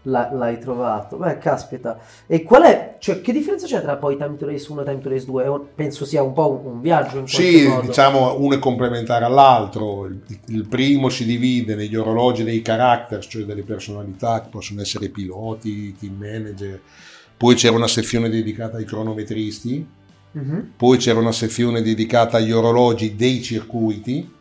l'hai, 0.03 0.59
trovato. 0.59 1.17
Beh, 1.17 1.39
caspita. 1.39 1.99
E 2.27 2.43
qual 2.43 2.61
è, 2.63 2.97
cioè, 2.99 3.19
che 3.19 3.33
differenza 3.33 3.65
c'è 3.65 3.81
tra 3.81 3.95
poi 3.95 4.15
Time 4.15 4.37
to 4.37 4.45
Race 4.45 4.71
1 4.71 4.81
e 4.81 4.85
Time 4.85 4.99
to 4.99 5.09
Race 5.09 5.25
2? 5.25 5.59
penso 5.73 6.05
sia 6.05 6.21
un 6.21 6.33
po' 6.33 6.51
un, 6.51 6.73
un 6.73 6.81
viaggio 6.81 7.17
in 7.17 7.27
Sì, 7.27 7.65
modo. 7.67 7.87
diciamo 7.87 8.39
uno 8.39 8.53
è 8.53 8.59
complementare 8.59 9.25
all'altro. 9.25 10.05
Il, 10.05 10.21
il, 10.49 10.67
primo 10.67 11.09
si 11.09 11.25
divide 11.25 11.73
negli 11.73 11.95
orologi 11.95 12.43
dei 12.43 12.61
characters, 12.61 13.25
cioè 13.27 13.43
delle 13.43 13.63
personalità 13.63 14.41
che 14.41 14.49
possono 14.49 14.81
essere 14.81 15.09
piloti, 15.09 15.95
team 15.97 16.15
manager 16.15 16.79
poi 17.37 17.55
c'era 17.55 17.75
una 17.75 17.87
sezione 17.87 18.29
dedicata 18.29 18.77
ai 18.77 18.85
cronometristi, 18.85 19.87
uh-huh. 20.31 20.71
poi 20.75 20.97
c'era 20.97 21.19
una 21.19 21.31
sezione 21.31 21.81
dedicata 21.81 22.37
agli 22.37 22.51
orologi 22.51 23.15
dei 23.15 23.41
circuiti. 23.41 24.33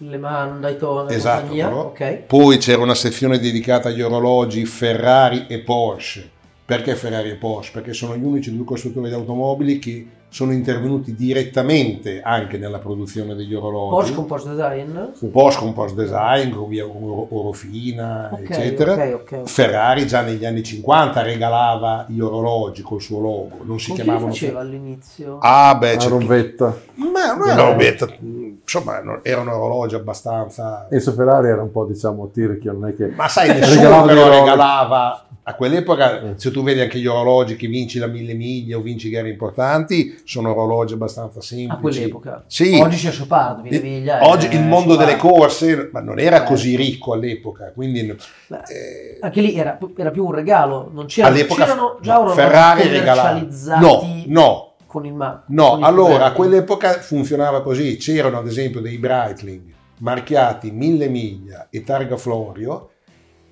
Le 0.00 0.16
Man, 0.16 0.60
Daytona, 0.60 1.10
esatto, 1.10 1.54
okay. 1.76 2.22
Poi 2.26 2.56
c'era 2.58 2.82
una 2.82 2.94
sezione 2.94 3.38
dedicata 3.38 3.88
agli 3.88 4.00
orologi 4.00 4.64
Ferrari 4.64 5.46
e 5.48 5.58
Porsche 5.58 6.36
Perché 6.68 6.96
Ferrari 6.96 7.30
e 7.30 7.36
Porsche? 7.36 7.72
Perché 7.72 7.94
sono 7.94 8.14
gli 8.14 8.22
unici 8.22 8.54
due 8.54 8.66
costruttori 8.66 9.08
di 9.08 9.14
automobili 9.14 9.78
che 9.78 10.06
sono 10.30 10.52
intervenuti 10.52 11.14
direttamente 11.14 12.20
anche 12.20 12.58
nella 12.58 12.78
produzione 12.78 13.34
degli 13.34 13.54
orologi. 13.54 14.12
Con 14.12 14.26
Porsche 14.26 14.50
Design? 14.50 14.98
Con 15.18 15.30
Porsche 15.72 15.94
Design, 15.94 16.50
con 16.52 16.68
via 16.68 16.84
Orofina, 16.86 18.30
okay, 18.32 18.44
eccetera. 18.44 18.92
Okay, 18.92 19.12
okay, 19.12 19.40
Ferrari 19.46 20.06
già 20.06 20.20
negli 20.20 20.44
anni 20.44 20.62
50 20.62 21.22
regalava 21.22 22.04
gli 22.08 22.20
orologi 22.20 22.82
col 22.82 23.00
suo 23.00 23.20
logo, 23.20 23.60
non 23.62 23.80
si 23.80 23.88
con 23.88 23.96
chiamavano... 23.96 24.32
Chi 24.32 24.38
faceva 24.40 24.60
all'inizio? 24.60 25.38
Ah 25.40 25.74
beh, 25.76 25.96
c'è 25.96 26.08
Rovetta. 26.08 26.76
Ma 26.94 27.34
non 27.34 27.48
era 27.48 27.70
Rovetta, 27.70 28.06
insomma 28.20 29.00
era 29.22 29.40
un 29.40 29.48
orologio 29.48 29.96
abbastanza... 29.96 30.88
Enzo 30.90 31.12
Ferrari 31.12 31.48
era 31.48 31.62
un 31.62 31.70
po' 31.70 31.86
diciamo 31.86 32.28
tirchio, 32.30 32.72
non 32.72 32.88
è 32.88 32.94
che... 32.94 33.06
Ma 33.08 33.28
sai, 33.28 33.48
nessuno 33.48 34.02
però 34.02 34.28
regalava 34.28 35.24
a 35.48 35.54
quell'epoca, 35.54 36.20
mm. 36.22 36.34
se 36.34 36.50
tu 36.50 36.62
vedi 36.62 36.80
anche 36.80 36.98
gli 36.98 37.06
orologi 37.06 37.56
che 37.56 37.68
vinci 37.68 37.98
la 37.98 38.06
mille 38.06 38.34
miglia 38.34 38.76
o 38.76 38.82
vinci 38.82 39.08
gare 39.08 39.30
importanti, 39.30 40.20
sono 40.24 40.50
orologi 40.50 40.92
abbastanza 40.92 41.40
semplici. 41.40 41.72
A 41.72 41.76
quell'epoca? 41.78 42.44
Sì. 42.46 42.78
Oggi 42.78 42.98
c'è 42.98 43.16
Chopard, 43.16 43.62
mille 43.62 43.80
miglia. 43.80 44.28
Oggi 44.28 44.54
il 44.54 44.62
mondo 44.62 44.90
Chopard. 44.90 45.06
delle 45.06 45.16
corse, 45.16 45.88
ma 45.90 46.00
non 46.00 46.18
era 46.18 46.42
così 46.42 46.76
ricco 46.76 47.14
all'epoca, 47.14 47.72
quindi... 47.72 48.14
Beh, 48.48 48.56
eh, 48.56 49.18
anche 49.22 49.40
lì 49.40 49.54
era, 49.54 49.78
era, 49.96 50.10
più 50.10 50.26
un 50.26 50.32
regalo, 50.32 50.90
non 50.92 51.06
c'erano, 51.06 51.34
all'epoca, 51.34 51.64
c'erano 51.64 51.98
già 52.02 52.20
orologi 52.20 52.40
Ferrari 52.40 52.88
regalava. 52.88 53.46
No, 53.80 54.22
no. 54.26 54.72
Con 54.84 55.06
il 55.06 55.14
ma- 55.14 55.44
No, 55.46 55.70
con 55.70 55.78
il 55.78 55.84
allora 55.84 56.26
a 56.26 56.32
quell'epoca 56.32 56.92
funzionava 57.00 57.62
così, 57.62 57.96
c'erano 57.96 58.36
ad 58.36 58.46
esempio 58.46 58.80
dei 58.80 58.98
Breitling 58.98 59.76
marchiati 60.00 60.70
mille 60.70 61.08
miglia 61.08 61.68
e 61.70 61.82
targa 61.82 62.16
Florio 62.16 62.90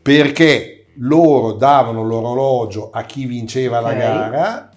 perché 0.00 0.75
loro 0.98 1.52
davano 1.52 2.02
l'orologio 2.02 2.90
a 2.90 3.02
chi 3.02 3.26
vinceva 3.26 3.80
okay. 3.80 3.92
la 3.92 3.98
gara, 3.98 4.70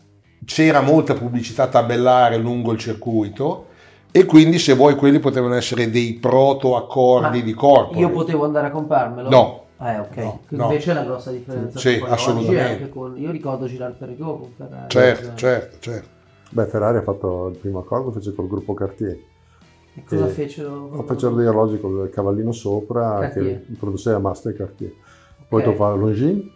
c'era 0.46 0.82
molta 0.82 1.14
pubblicità 1.14 1.68
tabellare 1.68 2.38
lungo 2.38 2.72
il 2.72 2.80
circuito 2.80 3.68
e 4.12 4.26
quindi 4.26 4.58
se 4.58 4.74
vuoi 4.74 4.96
quelli 4.96 5.20
potevano 5.20 5.54
essere 5.54 5.90
dei 5.90 6.14
proto 6.14 6.76
accordi 6.76 7.40
Ma 7.40 7.44
di 7.44 7.54
corpo. 7.54 7.98
Io 7.98 8.10
potevo 8.10 8.46
andare 8.46 8.68
a 8.68 8.72
comprarmelo? 8.72 9.30
No. 9.30 9.64
Ah, 9.78 9.92
eh, 9.94 10.00
ok. 10.00 10.18
No, 10.50 10.64
Invece 10.64 10.92
no. 10.92 10.98
è 10.98 11.02
una 11.02 11.10
grossa 11.10 11.32
differenza. 11.32 11.80
Sì, 11.80 12.04
assolutamente. 12.06 12.90
Con, 12.90 13.18
io 13.18 13.32
ricordo 13.32 13.66
girare 13.66 13.94
per 13.94 14.08
Pericò 14.10 14.38
con 14.38 14.52
Ferrari. 14.56 14.90
Certo, 14.90 15.36
certo, 15.36 15.78
certo. 15.80 16.08
Beh, 16.50 16.66
Ferrari 16.66 16.98
ha 16.98 17.04
fatto 17.04 17.48
il 17.48 17.58
primo 17.58 17.80
accordo, 17.80 18.12
fece 18.12 18.34
col 18.34 18.48
gruppo 18.48 18.74
Cartier. 18.74 19.18
E 19.94 20.04
cosa 20.04 20.28
fecero? 20.28 21.04
Fecero 21.08 21.36
degli 21.36 21.46
orologi 21.46 21.80
con 21.80 22.04
il 22.04 22.10
cavallino 22.10 22.52
sopra 22.52 23.20
Cartier. 23.20 23.66
che 23.66 23.74
produceva 23.78 24.20
Master 24.20 24.56
Cartier. 24.56 24.92
Poi 25.50 25.62
okay. 25.62 25.74
ho 25.74 25.76
fatto 25.76 25.96
Longines 25.96 26.52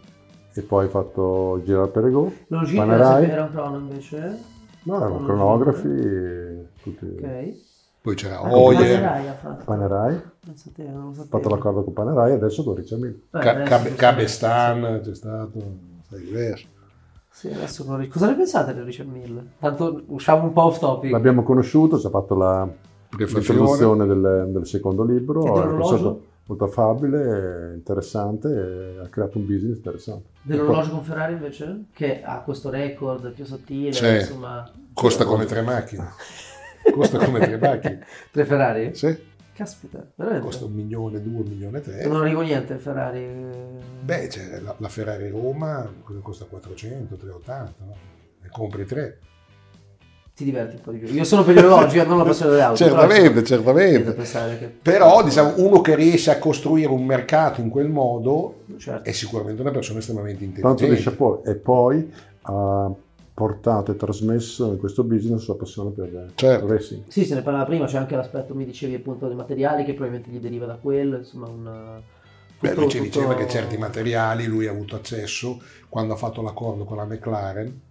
e 0.54 0.62
poi 0.62 0.86
ho 0.86 0.90
fatto 0.90 1.62
Girard 1.66 1.90
Perregaux. 1.90 2.32
Longines 2.48 2.86
Panerai. 2.86 3.30
era 3.30 3.44
un 3.44 3.50
crono 3.50 3.78
invece? 3.78 4.40
No, 4.84 4.98
erano 4.98 5.24
cronografi. 5.24 6.68
Tutti. 6.84 7.06
Ok. 7.06 7.54
Poi 8.02 8.16
c'era 8.16 8.40
ah, 8.40 8.56
Oyer. 8.56 9.00
Panerai 9.00 9.28
ha 9.28 9.34
fatto. 9.34 9.64
Panerai. 9.64 10.22
Ho 10.46 11.14
fatto 11.14 11.50
l'accordo 11.50 11.84
con 11.84 11.94
Panerai 11.94 12.34
adesso 12.34 12.64
con 12.64 12.76
Richard 12.76 13.02
Mille. 13.02 13.96
Cabestan 13.96 15.02
c'è 15.04 15.16
stato, 15.16 15.60
sai 16.10 16.20
diverso. 16.20 16.68
Sì, 17.32 17.48
adesso 17.48 17.84
non... 17.88 18.08
Cosa 18.10 18.28
ne 18.28 18.36
pensate 18.36 18.76
di 18.76 18.82
Richard 18.82 19.10
Mille? 19.10 19.54
Tanto 19.58 20.04
usciamo 20.08 20.44
un 20.44 20.54
po' 20.54 20.66
off 20.66 20.78
topic. 20.78 21.12
L'abbiamo 21.12 21.42
conosciuto, 21.42 21.98
ci 21.98 22.06
ha 22.06 22.12
fatto 22.12 22.36
la 22.36 22.70
introduzione 23.18 24.06
del, 24.06 24.50
del, 24.50 24.68
secondo 24.68 25.04
libro. 25.04 25.42
È 25.42 25.66
molto 26.46 26.66
affabile, 26.66 27.74
interessante, 27.76 29.00
ha 29.02 29.08
creato 29.08 29.38
un 29.38 29.46
business 29.46 29.78
interessante. 29.78 30.30
Dell'orologio 30.42 30.92
con 30.92 31.04
Ferrari 31.04 31.34
invece? 31.34 31.86
Che 31.94 32.22
ha 32.24 32.42
questo 32.42 32.70
record 32.70 33.32
più 33.32 33.46
sottile, 33.46 33.92
cioè, 33.92 34.20
insomma... 34.20 34.70
Costa 34.94 35.26
come 35.26 35.46
tre 35.46 35.62
macchine. 35.62 36.12
Costa 36.94 37.24
come 37.24 37.40
tre 37.40 37.58
macchine. 37.58 38.06
tre 38.32 38.46
Ferrari? 38.46 38.94
Sì. 38.94 39.32
Caspita, 39.54 40.06
veramente? 40.16 40.46
Costa 40.46 40.66
un 40.66 40.74
milione, 40.74 41.22
due, 41.22 41.42
un 41.42 41.48
milione 41.48 41.80
tre. 41.80 42.06
Non 42.08 42.22
arrivo 42.22 42.42
niente 42.42 42.76
Ferrari. 42.78 43.24
Beh, 44.02 44.28
c'è 44.28 44.60
la, 44.60 44.76
la 44.78 44.90
Ferrari 44.90 45.30
Roma, 45.30 45.88
costa 46.22 46.46
400, 46.46 47.16
380, 47.16 47.74
no? 47.86 47.96
Ne 48.42 48.50
compri 48.50 48.86
tre 48.86 49.20
ti 50.36 50.44
diverti 50.44 50.76
un 50.76 50.82
po' 50.82 50.92
di 50.92 50.98
più. 50.98 51.14
Io 51.14 51.24
sono 51.24 51.44
per 51.44 51.54
gli 51.54 51.60
orologi, 51.60 52.04
non 52.06 52.18
la 52.18 52.24
passione 52.24 52.52
delle 52.52 52.64
auto. 52.64 52.78
certamente, 52.78 53.30
però, 53.30 53.46
certamente. 53.46 54.16
Che... 54.58 54.66
Però, 54.82 55.24
diciamo, 55.24 55.54
uno 55.58 55.82
che 55.82 55.96
riesce 55.96 56.32
a 56.32 56.40
costruire 56.40 56.92
un 56.92 57.06
mercato 57.06 57.62
in 57.62 57.70
quel 57.70 57.88
modo 57.88 58.62
certo. 58.78 59.08
è 59.08 59.12
sicuramente 59.12 59.62
una 59.62 59.72
persona 59.72 60.00
estremamente 60.00 60.44
intelligente. 60.44 61.02
Chapeau. 61.02 61.44
E 61.46 61.56
poi 61.56 62.12
ha 62.42 62.92
portato 63.36 63.92
e 63.92 63.96
trasmesso 63.96 64.72
in 64.72 64.80
questo 64.80 65.04
business 65.04 65.38
la 65.38 65.44
sua 65.44 65.58
passione 65.58 65.92
per 65.92 66.32
certo. 66.34 66.66
il 66.66 66.72
racing. 66.72 67.04
Sì, 67.08 67.26
se 67.26 67.36
ne 67.36 67.42
parlava 67.42 67.66
prima, 67.66 67.86
c'è 67.86 67.98
anche 67.98 68.16
l'aspetto, 68.16 68.56
mi 68.56 68.66
dicevi 68.66 68.96
appunto 68.96 69.28
dei 69.28 69.36
materiali 69.36 69.84
che 69.84 69.94
probabilmente 69.94 70.32
gli 70.32 70.40
deriva 70.40 70.66
da 70.66 70.78
quello, 70.82 71.18
insomma 71.18 71.48
una... 71.48 72.02
Beh, 72.60 72.76
lui 72.76 72.90
ci 72.90 73.02
diceva 73.02 73.36
che 73.36 73.48
certi 73.48 73.78
materiali 73.78 74.46
lui 74.46 74.68
ha 74.68 74.72
avuto 74.72 74.96
accesso 74.96 75.62
quando 75.90 76.14
ha 76.14 76.16
fatto 76.16 76.42
l'accordo 76.42 76.86
con 76.86 76.96
la 76.96 77.06
McLaren 77.06 77.82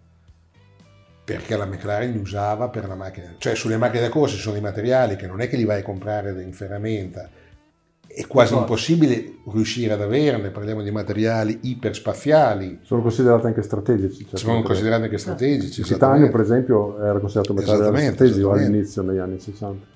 perché 1.25 1.57
la 1.57 1.67
McLaren 1.67 2.11
li 2.11 2.19
usava 2.19 2.69
per 2.69 2.89
la 2.89 2.95
macchina, 2.95 3.35
cioè 3.39 3.55
sulle 3.55 3.77
macchine 3.77 4.03
da 4.03 4.09
corsa 4.09 4.35
ci 4.35 4.41
sono 4.41 4.55
dei 4.55 4.63
materiali 4.63 5.17
che 5.17 5.27
non 5.27 5.41
è 5.41 5.49
che 5.49 5.57
li 5.57 5.65
vai 5.65 5.81
a 5.81 5.83
comprare 5.83 6.43
in 6.43 6.53
ferramenta, 6.53 7.29
è 8.15 8.27
quasi 8.27 8.55
impossibile 8.55 9.37
riuscire 9.51 9.95
ad 9.95 10.03
averne, 10.03 10.51
parliamo 10.51 10.83
di 10.83 10.91
materiali 10.91 11.61
iperspaziali. 11.63 12.81
Sono 12.83 13.01
considerati 13.01 13.47
anche 13.47 13.63
strategici. 13.63 14.25
Certo 14.25 14.37
sono 14.37 14.63
considerati 14.63 15.05
anche 15.05 15.17
strategici. 15.17 15.81
Il 15.81 15.87
titanio 15.87 16.31
per 16.31 16.41
esempio 16.41 17.01
era 17.03 17.19
considerato 17.19 17.55
materiale 17.55 18.01
strategico 18.01 18.51
all'inizio 18.51 19.03
negli 19.03 19.19
anni 19.19 19.41
60. 19.41 19.87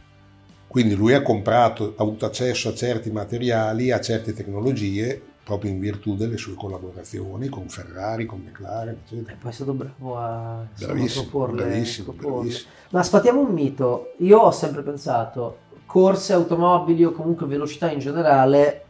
Quindi 0.67 0.95
lui 0.95 1.13
ha 1.13 1.23
comprato, 1.23 1.95
ha 1.97 2.03
avuto 2.03 2.25
accesso 2.25 2.71
a 2.71 2.75
certi 2.75 3.11
materiali, 3.11 3.91
a 3.91 4.01
certe 4.01 4.33
tecnologie 4.33 5.21
proprio 5.47 5.71
in 5.71 5.79
virtù 5.79 6.17
delle 6.17 6.37
sue 6.37 6.55
collaborazioni 6.55 7.47
con 7.47 7.69
Ferrari, 7.69 8.27
con 8.27 8.41
McLaren, 8.41 8.99
eccetera. 9.05 9.33
E 9.33 9.37
poi 9.37 9.51
è 9.53 9.55
stato 9.55 9.75
bravo 9.75 10.19
a 10.19 10.67
bravissimo, 10.77 11.23
proporle, 11.23 11.63
bravissimo, 11.63 12.13
proporle. 12.13 12.37
bravissimo. 12.39 12.71
Ma 12.91 13.03
sfatiamo 13.05 13.41
un 13.41 13.53
mito. 13.53 14.15
Io 14.19 14.39
ho 14.39 14.51
sempre 14.51 14.83
pensato, 14.83 15.59
corse, 15.87 16.33
automobili 16.33 17.05
o 17.05 17.13
comunque 17.13 17.47
velocità 17.47 17.89
in 17.89 18.01
generale, 18.01 18.85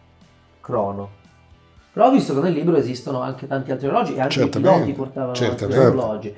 crono. 0.63 1.11
Però 1.93 2.07
ho 2.07 2.11
visto 2.11 2.33
che 2.33 2.41
nel 2.41 2.55
libro 2.55 2.77
esistono 2.77 3.21
anche 3.21 3.47
tanti 3.47 3.71
altri 3.71 3.89
orologi 3.89 4.15
e 4.15 4.21
anche 4.23 4.33
Certamente. 4.33 4.71
i 4.71 4.73
piloti 4.73 4.93
portavano 4.95 5.33
altri 5.39 5.77
orologi. 5.77 6.35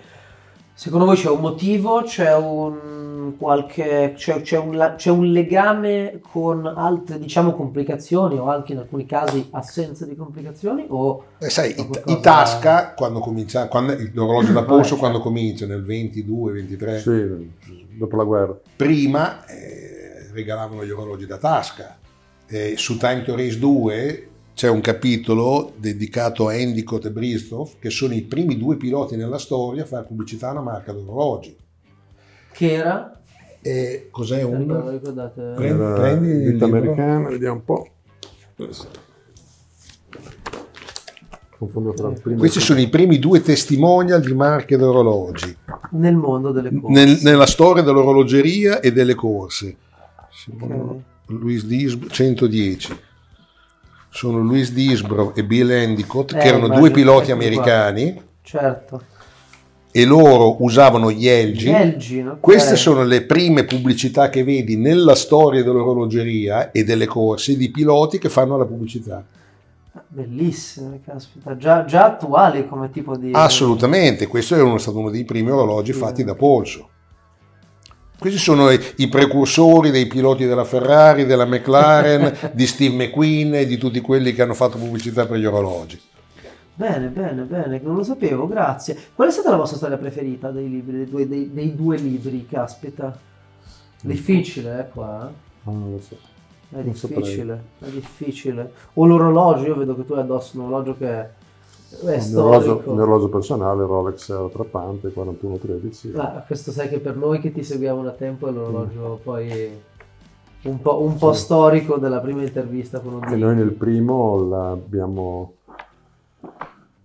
Secondo 0.74 1.04
voi 1.04 1.16
c'è 1.16 1.30
un 1.30 1.40
motivo, 1.40 2.02
c'è 2.02 2.34
un, 2.34 2.97
qualche, 3.36 4.14
c'è, 4.16 4.40
c'è, 4.40 4.58
un, 4.58 4.94
c'è 4.96 5.10
un 5.10 5.30
legame 5.30 6.20
con 6.30 6.66
altre 6.66 7.18
diciamo, 7.18 7.54
complicazioni 7.54 8.38
o 8.38 8.48
anche 8.48 8.72
in 8.72 8.78
alcuni 8.78 9.06
casi 9.06 9.48
assenza 9.50 10.04
di 10.06 10.16
complicazioni? 10.16 10.86
O 10.88 11.24
eh, 11.38 11.50
sai, 11.50 11.74
i, 11.78 11.88
i, 12.12 12.20
Tasca 12.20 12.94
quando 12.94 13.20
comincia, 13.20 13.68
quando, 13.68 13.96
l'orologio 14.12 14.52
da 14.52 14.64
polso 14.66 14.94
eh, 14.94 14.98
quando 14.98 15.20
comincia 15.20 15.66
nel 15.66 15.82
22, 15.82 16.52
23, 16.52 16.98
sì, 16.98 17.50
dopo 17.96 18.16
la 18.16 18.24
guerra. 18.24 18.58
Prima 18.76 19.44
eh, 19.46 20.28
regalavano 20.32 20.84
gli 20.84 20.90
orologi 20.90 21.26
da 21.26 21.38
tasca. 21.38 21.98
su 22.74 22.96
Time 22.96 23.22
to 23.22 23.36
Race 23.36 23.58
2 23.58 24.28
c'è 24.58 24.68
un 24.68 24.80
capitolo 24.80 25.72
dedicato 25.76 26.48
a 26.48 26.54
Endicott 26.54 27.04
e 27.04 27.12
Bristow, 27.12 27.70
che 27.78 27.90
sono 27.90 28.12
i 28.12 28.22
primi 28.22 28.58
due 28.58 28.76
piloti 28.76 29.14
nella 29.14 29.38
storia 29.38 29.84
a 29.84 29.86
fare 29.86 30.04
pubblicità 30.04 30.48
a 30.48 30.50
una 30.50 30.62
marca 30.62 30.90
d'orologi. 30.90 31.56
Che 32.50 32.72
era? 32.72 33.17
E 33.60 34.08
cos'è 34.10 34.42
un... 34.42 34.66
Prendi, 35.54 35.94
prendi 35.94 36.28
il 36.28 36.48
libro. 36.50 36.66
americana, 36.66 37.28
vediamo 37.28 37.54
un 37.54 37.64
po'. 37.64 37.88
Questi 42.36 42.60
sono 42.60 42.78
i 42.78 42.88
primi 42.88 43.18
due 43.18 43.40
testimonial 43.42 44.20
di 44.20 44.34
marche 44.34 44.76
d'orologi. 44.76 45.56
Nel 45.92 46.14
mondo 46.14 46.52
delle 46.52 46.70
corse. 46.70 47.04
Nel, 47.04 47.18
nella 47.22 47.46
storia 47.46 47.82
dell'orologeria 47.82 48.80
e 48.80 48.92
delle 48.92 49.14
corse. 49.14 49.76
Okay. 50.60 51.02
Luis 51.26 51.64
Disb 51.64 52.08
110 52.08 53.06
sono 54.10 54.38
Luis 54.38 54.72
Disbro 54.72 55.34
e 55.34 55.44
Bill 55.44 55.70
Endicott, 55.70 56.32
eh, 56.32 56.38
che 56.38 56.48
erano 56.48 56.68
due 56.68 56.90
piloti 56.90 57.30
americani. 57.30 58.14
Qua. 58.14 58.22
Certo. 58.42 59.02
E 59.90 60.04
loro 60.04 60.62
usavano 60.62 61.10
gli 61.10 61.26
Elgin. 61.26 61.74
Elgin 61.74 62.26
okay. 62.26 62.40
Queste 62.40 62.76
sono 62.76 63.04
le 63.04 63.22
prime 63.22 63.64
pubblicità 63.64 64.28
che 64.28 64.44
vedi 64.44 64.76
nella 64.76 65.14
storia 65.14 65.62
dell'orologeria 65.62 66.70
e 66.70 66.84
delle 66.84 67.06
corse 67.06 67.56
di 67.56 67.70
piloti 67.70 68.18
che 68.18 68.28
fanno 68.28 68.56
la 68.56 68.66
pubblicità. 68.66 69.24
Bellissime, 70.06 71.00
caspita, 71.04 71.56
già, 71.56 71.84
già 71.84 72.06
attuali 72.06 72.66
come 72.66 72.90
tipo 72.90 73.16
di... 73.16 73.30
Assolutamente, 73.32 74.26
questo 74.26 74.54
è 74.54 74.78
stato 74.78 74.98
uno 74.98 75.10
dei 75.10 75.24
primi 75.24 75.50
orologi 75.50 75.92
sì. 75.92 75.98
fatti 75.98 76.24
da 76.24 76.34
polso. 76.34 76.88
Questi 78.18 78.38
sono 78.38 78.70
i 78.70 79.08
precursori 79.08 79.90
dei 79.90 80.06
piloti 80.06 80.44
della 80.44 80.64
Ferrari, 80.64 81.24
della 81.24 81.46
McLaren, 81.46 82.50
di 82.52 82.66
Steve 82.66 83.06
McQueen 83.06 83.54
e 83.54 83.66
di 83.66 83.76
tutti 83.76 84.00
quelli 84.00 84.32
che 84.32 84.42
hanno 84.42 84.54
fatto 84.54 84.76
pubblicità 84.76 85.24
per 85.24 85.38
gli 85.38 85.44
orologi. 85.44 86.00
Bene, 86.78 87.08
bene, 87.08 87.42
bene, 87.42 87.80
non 87.82 87.96
lo 87.96 88.04
sapevo, 88.04 88.46
grazie. 88.46 88.96
Qual 89.12 89.26
è 89.26 89.32
stata 89.32 89.50
la 89.50 89.56
vostra 89.56 89.78
storia 89.78 89.96
preferita 89.96 90.52
dei 90.52 90.70
libri, 90.70 90.98
dei 90.98 91.10
due, 91.10 91.26
dei, 91.26 91.52
dei 91.52 91.74
due 91.74 91.96
libri, 91.96 92.46
caspita? 92.46 93.18
Difficile, 94.00 94.78
eh, 94.78 94.88
qua? 94.88 95.22
Ah, 95.22 95.70
non 95.70 95.90
lo 95.90 95.98
so. 95.98 96.16
È 96.70 96.80
difficile, 96.80 97.62
è 97.80 97.88
difficile. 97.88 98.72
O 98.94 99.06
l'orologio, 99.06 99.66
io 99.66 99.74
vedo 99.74 99.96
che 99.96 100.06
tu 100.06 100.12
hai 100.12 100.20
addosso 100.20 100.56
un 100.56 100.66
orologio 100.66 100.96
che 100.96 101.08
è, 101.08 101.30
è 102.04 102.14
il 102.14 102.30
mio 102.30 102.44
orologio, 102.44 103.28
personale, 103.28 103.84
Rolex 103.84 104.32
trappante, 104.52 105.10
4113. 105.10 106.12
Ah, 106.14 106.44
questo 106.46 106.70
sai 106.70 106.88
che 106.88 107.00
per 107.00 107.16
noi 107.16 107.40
che 107.40 107.50
ti 107.50 107.64
seguiamo 107.64 108.04
da 108.04 108.12
tempo 108.12 108.46
è 108.46 108.52
l'orologio 108.52 109.18
mm. 109.18 109.24
poi 109.24 109.80
un 110.62 110.80
po', 110.80 111.02
un 111.02 111.16
po 111.16 111.32
sì. 111.32 111.40
storico 111.40 111.96
della 111.96 112.20
prima 112.20 112.42
intervista 112.42 113.00
con 113.00 113.14
Oddio. 113.14 113.34
E 113.34 113.36
noi 113.36 113.56
nel 113.56 113.72
primo 113.72 114.48
l'abbiamo 114.48 115.54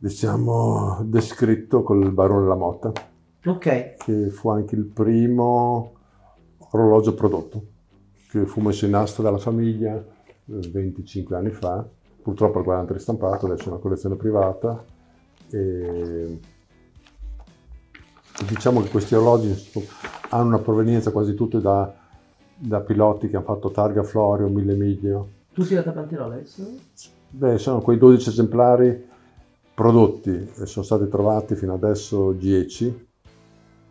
diciamo, 0.03 0.99
descritto 1.05 1.81
col 1.81 2.11
barone 2.11 2.45
Lamotta. 2.45 2.91
Ok. 3.45 3.95
Che 3.95 4.29
fu 4.31 4.49
anche 4.49 4.75
il 4.75 4.83
primo 4.83 5.93
orologio 6.71 7.13
prodotto, 7.13 7.63
che 8.29 8.45
fu 8.45 8.59
messo 8.59 8.85
in 8.85 8.95
asta 8.95 9.21
dalla 9.21 9.37
famiglia 9.37 10.03
25 10.45 11.33
eh, 11.33 11.39
anni 11.39 11.51
fa. 11.51 11.87
Purtroppo 12.21 12.59
il 12.59 12.65
40 12.65 12.93
ristampato, 12.93 13.45
adesso 13.45 13.63
è 13.63 13.67
una 13.69 13.77
collezione 13.77 14.15
privata. 14.15 14.83
E 15.49 16.39
diciamo 18.45 18.81
che 18.81 18.89
questi 18.89 19.15
orologi 19.15 19.71
hanno 20.31 20.47
una 20.47 20.59
provenienza 20.59 21.11
quasi 21.11 21.33
tutti 21.33 21.61
da, 21.61 21.93
da 22.57 22.81
piloti 22.81 23.29
che 23.29 23.37
hanno 23.37 23.45
fatto 23.45 23.71
targa 23.71 24.03
Florio, 24.03 24.49
Mille 24.49 24.75
Miglio. 24.75 25.29
Tutti 25.53 25.73
da 25.75 25.81
tappanti 25.81 26.15
Rolex? 26.15 26.61
Beh, 27.29 27.57
sono 27.57 27.79
quei 27.79 27.97
12 27.97 28.29
esemplari 28.29 29.11
prodotti 29.73 30.29
e 30.31 30.65
sono 30.65 30.85
stati 30.85 31.07
trovati 31.07 31.55
fino 31.55 31.73
adesso 31.73 32.31
10 32.31 33.07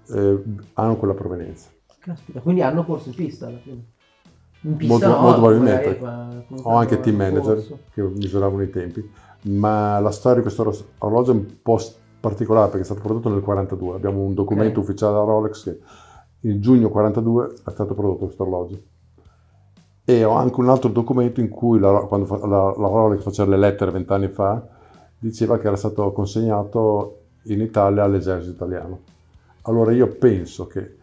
eh, 0.08 0.42
hanno 0.74 0.96
quella 0.96 1.14
provenienza. 1.14 1.70
Caspita, 1.98 2.40
quindi 2.40 2.62
hanno 2.62 2.84
corso 2.84 3.08
in 3.08 3.14
pista 3.14 3.46
alla 3.46 3.58
fine. 3.58 3.84
In 4.62 4.76
pista 4.76 5.20
molto, 5.20 5.40
probabilmente. 5.40 5.98
Ho 6.62 6.74
anche 6.76 7.00
team 7.00 7.16
manager 7.16 7.54
corso. 7.54 7.78
che 7.92 8.02
misuravano 8.02 8.62
i 8.62 8.70
tempi, 8.70 9.08
ma 9.42 9.98
la 9.98 10.10
storia 10.10 10.36
di 10.38 10.42
questo 10.42 10.86
orologio 10.98 11.32
è 11.32 11.34
un 11.34 11.46
po' 11.62 11.80
particolare 12.20 12.66
perché 12.66 12.82
è 12.82 12.84
stato 12.84 13.00
prodotto 13.00 13.28
nel 13.28 13.40
42. 13.40 13.96
Abbiamo 13.96 14.22
un 14.22 14.34
documento 14.34 14.80
okay. 14.80 14.90
ufficiale 14.90 15.14
da 15.14 15.24
Rolex 15.24 15.64
che 15.64 15.80
in 16.48 16.60
giugno 16.60 16.88
42 16.88 17.54
è 17.64 17.70
stato 17.70 17.94
prodotto 17.94 18.24
questo 18.24 18.42
orologio. 18.42 18.80
E 20.04 20.24
ho 20.24 20.32
anche 20.32 20.60
un 20.60 20.68
altro 20.68 20.90
documento 20.90 21.40
in 21.40 21.48
cui 21.48 21.78
la, 21.78 21.92
quando 22.00 22.26
la, 22.46 22.74
la 22.76 22.88
Rolex 22.88 23.22
faceva 23.22 23.50
le 23.50 23.58
lettere 23.58 23.90
vent'anni 23.90 24.28
fa, 24.28 24.64
diceva 25.22 25.56
che 25.60 25.68
era 25.68 25.76
stato 25.76 26.10
consegnato 26.10 27.18
in 27.44 27.60
Italia 27.60 28.02
all'esercito 28.02 28.54
italiano. 28.54 29.00
Allora 29.62 29.92
io 29.92 30.08
penso 30.08 30.66
che 30.66 30.96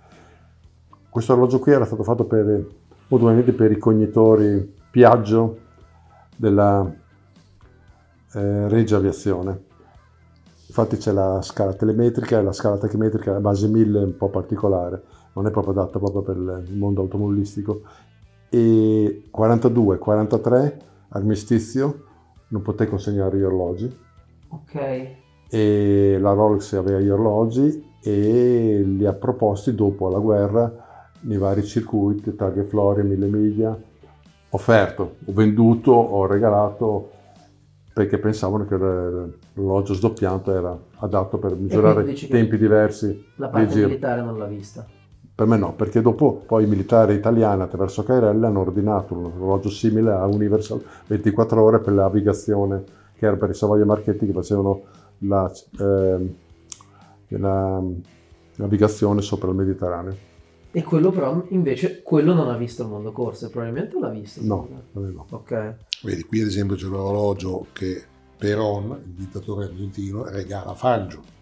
questo 1.10 1.32
orologio 1.32 1.60
qui 1.60 1.72
era 1.72 1.86
stato 1.86 2.04
fatto 2.04 2.26
per, 2.26 2.68
molto 3.08 3.54
per 3.54 3.72
i 3.72 3.78
cognitori 3.78 4.76
Piaggio 4.92 5.58
della 6.36 6.86
eh, 8.34 8.68
Regia 8.68 8.98
Aviazione. 8.98 9.68
Infatti 10.68 10.98
c'è 10.98 11.14
la 11.14 11.42
scala 11.42 11.74
telemetrica 11.74 12.40
e 12.40 12.44
la 12.44 12.52
scala 12.52 12.78
tachimetrica 12.78 13.38
a 13.38 13.40
base 13.40 13.70
1000 13.70 14.00
un 14.04 14.18
po' 14.18 14.28
particolare, 14.28 15.02
non 15.34 15.48
è 15.48 15.52
proprio 15.52 15.74
adatta 15.74 15.98
proprio 15.98 16.22
per 16.24 16.36
il 16.36 16.76
mondo 16.76 17.02
automobilistico. 17.02 17.84
E 18.50 19.30
42, 19.32 19.98
43, 19.98 20.80
armistizio, 21.10 22.04
non 22.50 22.62
poté 22.62 22.88
consegnare 22.88 23.38
gli 23.38 23.44
orologi 23.44 24.08
Ok. 24.50 25.08
E 25.50 26.18
la 26.20 26.34
Rolex 26.34 26.74
aveva 26.74 27.00
gli 27.00 27.10
orologi 27.10 27.88
e 28.02 28.82
li 28.84 29.06
ha 29.06 29.14
proposti 29.14 29.74
dopo 29.76 30.10
la 30.10 30.20
guerra 30.20 30.88
nei 31.22 31.38
vari 31.38 31.64
circuiti, 31.64 32.36
Target 32.36 32.68
Floria, 32.68 33.04
Mille 33.04 33.28
Miglia. 33.28 33.78
Offerto, 34.52 35.16
ho 35.26 35.32
venduto, 35.32 35.92
ho 35.92 36.26
regalato 36.26 37.12
perché 37.94 38.18
pensavano 38.18 38.66
che 38.66 38.78
l'orologio 38.78 39.94
sdoppiato 39.94 40.54
era 40.54 40.78
adatto 41.00 41.38
per 41.38 41.56
misurare 41.56 42.14
tempi 42.14 42.58
diversi. 42.58 43.26
La 43.36 43.50
parte 43.50 43.76
militare 43.76 44.22
non 44.22 44.38
l'ha 44.38 44.46
vista. 44.46 44.86
Per 45.36 45.48
me 45.48 45.58
no, 45.58 45.74
perché 45.74 46.02
dopo 46.02 46.44
poi 46.46 46.64
i 46.64 46.68
militari 46.68 47.14
italiani 47.14 47.62
attraverso 47.62 48.04
Cairelli 48.04 48.46
hanno 48.46 48.60
ordinato 48.60 49.14
un 49.14 49.26
orologio 49.26 49.70
simile 49.70 50.12
a 50.12 50.26
Universal 50.26 50.84
24 51.08 51.62
ore 51.62 51.80
per 51.80 51.94
la 51.94 52.04
navigazione 52.04 52.84
che 53.20 53.26
era 53.26 53.36
per 53.36 53.50
i 53.50 53.54
Savoia 53.54 53.86
Marchetti 53.86 54.26
che 54.26 54.32
facevano 54.32 54.84
la, 55.20 55.52
eh, 55.80 56.36
la 57.28 57.84
navigazione 58.56 59.22
sopra 59.22 59.50
il 59.50 59.56
Mediterraneo. 59.56 60.28
E 60.72 60.84
quello 60.84 61.12
però 61.12 61.46
invece 61.50 62.02
quello 62.02 62.34
non 62.34 62.48
ha 62.48 62.56
visto 62.56 62.84
il 62.84 62.90
mondo 62.90 63.12
corse, 63.12 63.50
probabilmente 63.50 64.00
l'ha 64.00 64.10
visto. 64.10 64.40
No, 64.42 64.68
no. 64.94 65.26
Ok. 65.32 65.76
Vedi, 66.04 66.24
qui 66.24 66.42
ad 66.42 66.48
esempio 66.48 66.76
c'è 66.76 66.88
l'orologio 66.88 67.66
che 67.74 68.02
Peron, 68.38 69.02
il 69.06 69.12
dittatore 69.12 69.66
argentino, 69.66 70.24
regala 70.24 70.72
a 70.72 70.76
Fangio 70.76 71.38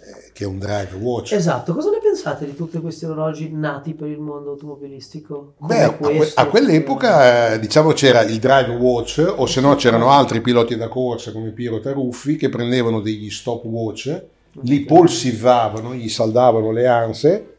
eh, 0.00 0.30
che 0.32 0.44
è 0.44 0.46
un 0.46 0.58
drive 0.58 0.96
watch. 0.98 1.32
Esatto, 1.32 1.74
cosa 1.74 1.90
ne 1.90 1.98
pensate 2.02 2.46
di 2.46 2.56
tutti 2.56 2.80
questi 2.80 3.04
orologi 3.04 3.50
nati 3.52 3.94
per 3.94 4.08
il 4.08 4.18
mondo 4.18 4.50
automobilistico? 4.50 5.54
Beh, 5.58 5.82
a, 5.82 5.90
que- 5.92 6.32
a, 6.34 6.46
quell'epoca 6.46 7.52
eh, 7.52 7.58
diciamo 7.58 7.92
c'era 7.92 8.22
il 8.22 8.38
drive 8.38 8.74
watch 8.74 9.34
o 9.36 9.46
se 9.46 9.60
no 9.60 9.74
c'erano 9.74 10.10
altri 10.10 10.40
piloti 10.40 10.76
da 10.76 10.88
corsa 10.88 11.32
come 11.32 11.50
Piero 11.50 11.80
Taruffi 11.80 12.36
che 12.36 12.48
prendevano 12.48 13.00
degli 13.00 13.30
stop 13.30 13.64
watch, 13.64 14.24
li 14.62 14.80
polsivavano, 14.80 15.94
gli 15.94 16.08
saldavano 16.08 16.72
le 16.72 16.86
anse 16.86 17.56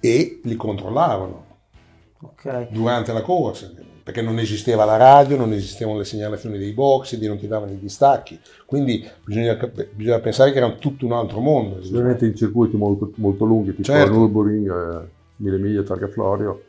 e 0.00 0.40
li 0.44 0.56
controllavano 0.56 1.44
okay. 2.20 2.68
durante 2.70 3.12
la 3.12 3.22
corsa 3.22 3.70
perché 4.08 4.22
non 4.22 4.38
esisteva 4.38 4.86
la 4.86 4.96
radio, 4.96 5.36
non 5.36 5.52
esistevano 5.52 5.98
le 5.98 6.06
segnalazioni 6.06 6.56
dei 6.56 6.72
box, 6.72 7.18
non 7.18 7.36
ti 7.36 7.46
davano 7.46 7.72
i 7.72 7.78
distacchi, 7.78 8.40
quindi 8.64 9.06
bisogna, 9.22 9.54
bisogna 9.92 10.18
pensare 10.18 10.50
che 10.50 10.56
era 10.56 10.72
tutto 10.76 11.04
un 11.04 11.12
altro 11.12 11.40
mondo. 11.40 11.82
Sicuramente 11.82 12.24
in 12.24 12.34
circuiti 12.34 12.74
molto, 12.78 13.12
molto 13.16 13.44
lunghi, 13.44 13.72
tipo 13.72 13.82
certo. 13.82 14.14
Nürburgring, 14.14 15.02
eh, 15.02 15.08
Mille 15.36 15.58
Miglia, 15.58 15.82
Targa 15.82 16.08
Florio. 16.08 16.62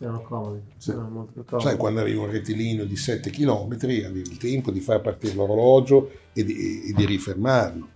Erano 0.00 0.22
comodi, 0.22 0.60
sì. 0.76 0.90
erano 0.90 1.08
molto 1.08 1.44
comodi. 1.46 1.68
Sai, 1.68 1.76
quando 1.76 2.00
arriva 2.00 2.22
un 2.22 2.32
rettilineo 2.32 2.84
di 2.84 2.96
7 2.96 3.30
km, 3.30 3.76
avevi 3.82 4.20
il 4.22 4.36
tempo 4.38 4.72
di 4.72 4.80
far 4.80 5.00
partire 5.00 5.34
l'orologio 5.34 6.10
e 6.32 6.42
di, 6.42 6.88
e 6.88 6.92
di 6.92 7.06
rifermarlo. 7.06 7.86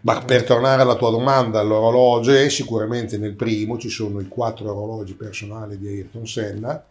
Ma 0.00 0.22
per 0.22 0.44
tornare 0.44 0.80
alla 0.80 0.96
tua 0.96 1.10
domanda, 1.10 1.60
l'orologio 1.60 2.32
è 2.32 2.48
sicuramente 2.48 3.18
nel 3.18 3.34
primo, 3.34 3.76
ci 3.76 3.90
sono 3.90 4.20
i 4.20 4.28
quattro 4.28 4.70
orologi 4.70 5.12
personali 5.12 5.76
di 5.76 5.86
Ayrton 5.88 6.26
Senna, 6.26 6.82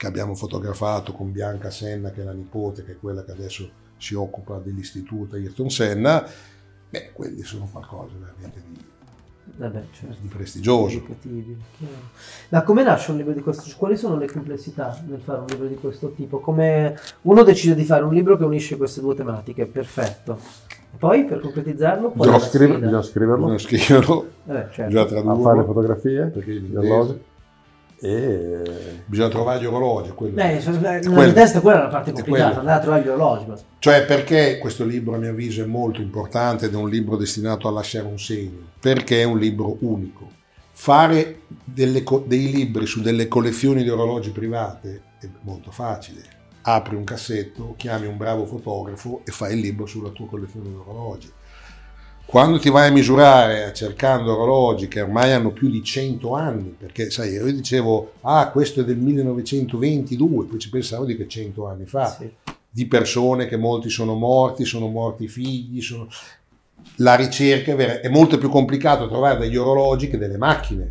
che 0.00 0.06
abbiamo 0.06 0.34
fotografato 0.34 1.12
con 1.12 1.30
Bianca 1.30 1.68
Senna, 1.68 2.10
che 2.10 2.22
è 2.22 2.24
la 2.24 2.32
nipote, 2.32 2.86
che 2.86 2.92
è 2.92 2.98
quella 2.98 3.22
che 3.22 3.32
adesso 3.32 3.68
si 3.98 4.14
occupa 4.14 4.56
dell'istituto 4.56 5.36
Ayrton 5.36 5.68
Senna, 5.68 6.26
beh, 6.88 7.10
quelli 7.12 7.42
sono 7.42 7.68
qualcosa 7.70 8.14
veramente 8.18 8.62
di, 8.66 8.82
Vabbè, 9.56 9.82
certo. 9.92 10.16
di 10.18 10.28
prestigioso. 10.28 11.02
Ma 12.48 12.62
come 12.62 12.82
nasce 12.82 13.10
un 13.10 13.18
libro 13.18 13.34
di 13.34 13.42
questo? 13.42 13.70
Quali 13.76 13.98
sono 13.98 14.16
le 14.16 14.26
complessità 14.26 14.98
nel 15.06 15.20
fare 15.20 15.40
un 15.40 15.46
libro 15.48 15.66
di 15.66 15.74
questo 15.74 16.12
tipo? 16.12 16.40
Come 16.40 16.98
uno 17.22 17.42
decide 17.42 17.74
di 17.74 17.84
fare 17.84 18.02
un 18.02 18.14
libro 18.14 18.38
che 18.38 18.44
unisce 18.44 18.78
queste 18.78 19.02
due 19.02 19.14
tematiche, 19.14 19.66
perfetto. 19.66 20.38
Poi 20.96 21.26
per 21.26 21.40
concretizzarlo, 21.40 22.12
bisogna, 22.14 22.38
scriver, 22.38 22.78
bisogna 22.78 23.02
scriverlo, 23.02 23.36
bisogna 23.36 23.58
scriverlo, 23.58 24.28
eh, 24.46 24.66
certo. 24.72 24.84
bisogna 24.86 25.04
tradurlo, 25.04 25.42
fare 25.42 25.64
fotografie, 25.64 26.24
perché 26.28 26.52
gli 26.52 26.74
orologi 26.74 27.28
e 28.02 29.02
bisogna 29.04 29.28
trovare 29.28 29.60
gli 29.60 29.66
orologi. 29.66 30.10
Quello. 30.10 30.34
Beh, 30.34 30.60
quello. 30.62 31.32
testa 31.32 31.60
quella 31.60 31.80
è 31.80 31.82
la 31.82 31.88
parte 31.88 32.12
complicata, 32.12 32.60
andare 32.60 32.78
a 32.78 32.80
trovare 32.80 33.02
gli 33.02 33.08
orologi. 33.08 33.62
Cioè 33.78 34.04
perché 34.04 34.58
questo 34.58 34.84
libro 34.84 35.14
a 35.14 35.18
mio 35.18 35.30
avviso 35.30 35.62
è 35.62 35.66
molto 35.66 36.00
importante 36.00 36.66
ed 36.66 36.72
è 36.72 36.76
un 36.76 36.88
libro 36.88 37.16
destinato 37.16 37.68
a 37.68 37.70
lasciare 37.70 38.06
un 38.06 38.18
segno? 38.18 38.68
Perché 38.80 39.20
è 39.20 39.24
un 39.24 39.38
libro 39.38 39.76
unico. 39.80 40.28
Fare 40.72 41.40
delle, 41.62 42.02
dei 42.24 42.50
libri 42.50 42.86
su 42.86 43.02
delle 43.02 43.28
collezioni 43.28 43.82
di 43.82 43.90
orologi 43.90 44.30
private 44.30 45.02
è 45.20 45.28
molto 45.42 45.70
facile. 45.70 46.38
Apri 46.62 46.94
un 46.94 47.04
cassetto, 47.04 47.74
chiami 47.76 48.06
un 48.06 48.16
bravo 48.16 48.46
fotografo 48.46 49.20
e 49.26 49.30
fai 49.30 49.54
il 49.54 49.60
libro 49.60 49.84
sulla 49.84 50.10
tua 50.10 50.26
collezione 50.26 50.68
di 50.68 50.74
orologi 50.74 51.30
quando 52.30 52.60
ti 52.60 52.70
vai 52.70 52.90
a 52.90 52.92
misurare 52.92 53.72
cercando 53.74 54.38
orologi 54.40 54.86
che 54.86 55.00
ormai 55.00 55.32
hanno 55.32 55.50
più 55.50 55.68
di 55.68 55.82
100 55.82 56.32
anni, 56.32 56.76
perché 56.78 57.10
sai, 57.10 57.32
io 57.32 57.52
dicevo, 57.52 58.12
ah, 58.20 58.50
questo 58.52 58.82
è 58.82 58.84
del 58.84 58.98
1922, 58.98 60.44
poi 60.44 60.58
ci 60.60 60.70
pensavo 60.70 61.04
di 61.04 61.16
che 61.16 61.26
100 61.26 61.66
anni 61.66 61.86
fa, 61.86 62.06
sì. 62.06 62.30
di 62.70 62.86
persone 62.86 63.46
che 63.46 63.56
molti 63.56 63.90
sono 63.90 64.14
morti, 64.14 64.64
sono 64.64 64.86
morti 64.86 65.24
i 65.24 65.28
figli, 65.28 65.82
sono... 65.82 66.06
la 66.98 67.16
ricerca 67.16 67.74
è, 67.74 68.08
molto 68.08 68.38
più 68.38 68.48
complicato 68.48 69.08
trovare 69.08 69.40
degli 69.40 69.56
orologi 69.56 70.06
che 70.06 70.16
delle 70.16 70.38
macchine, 70.38 70.88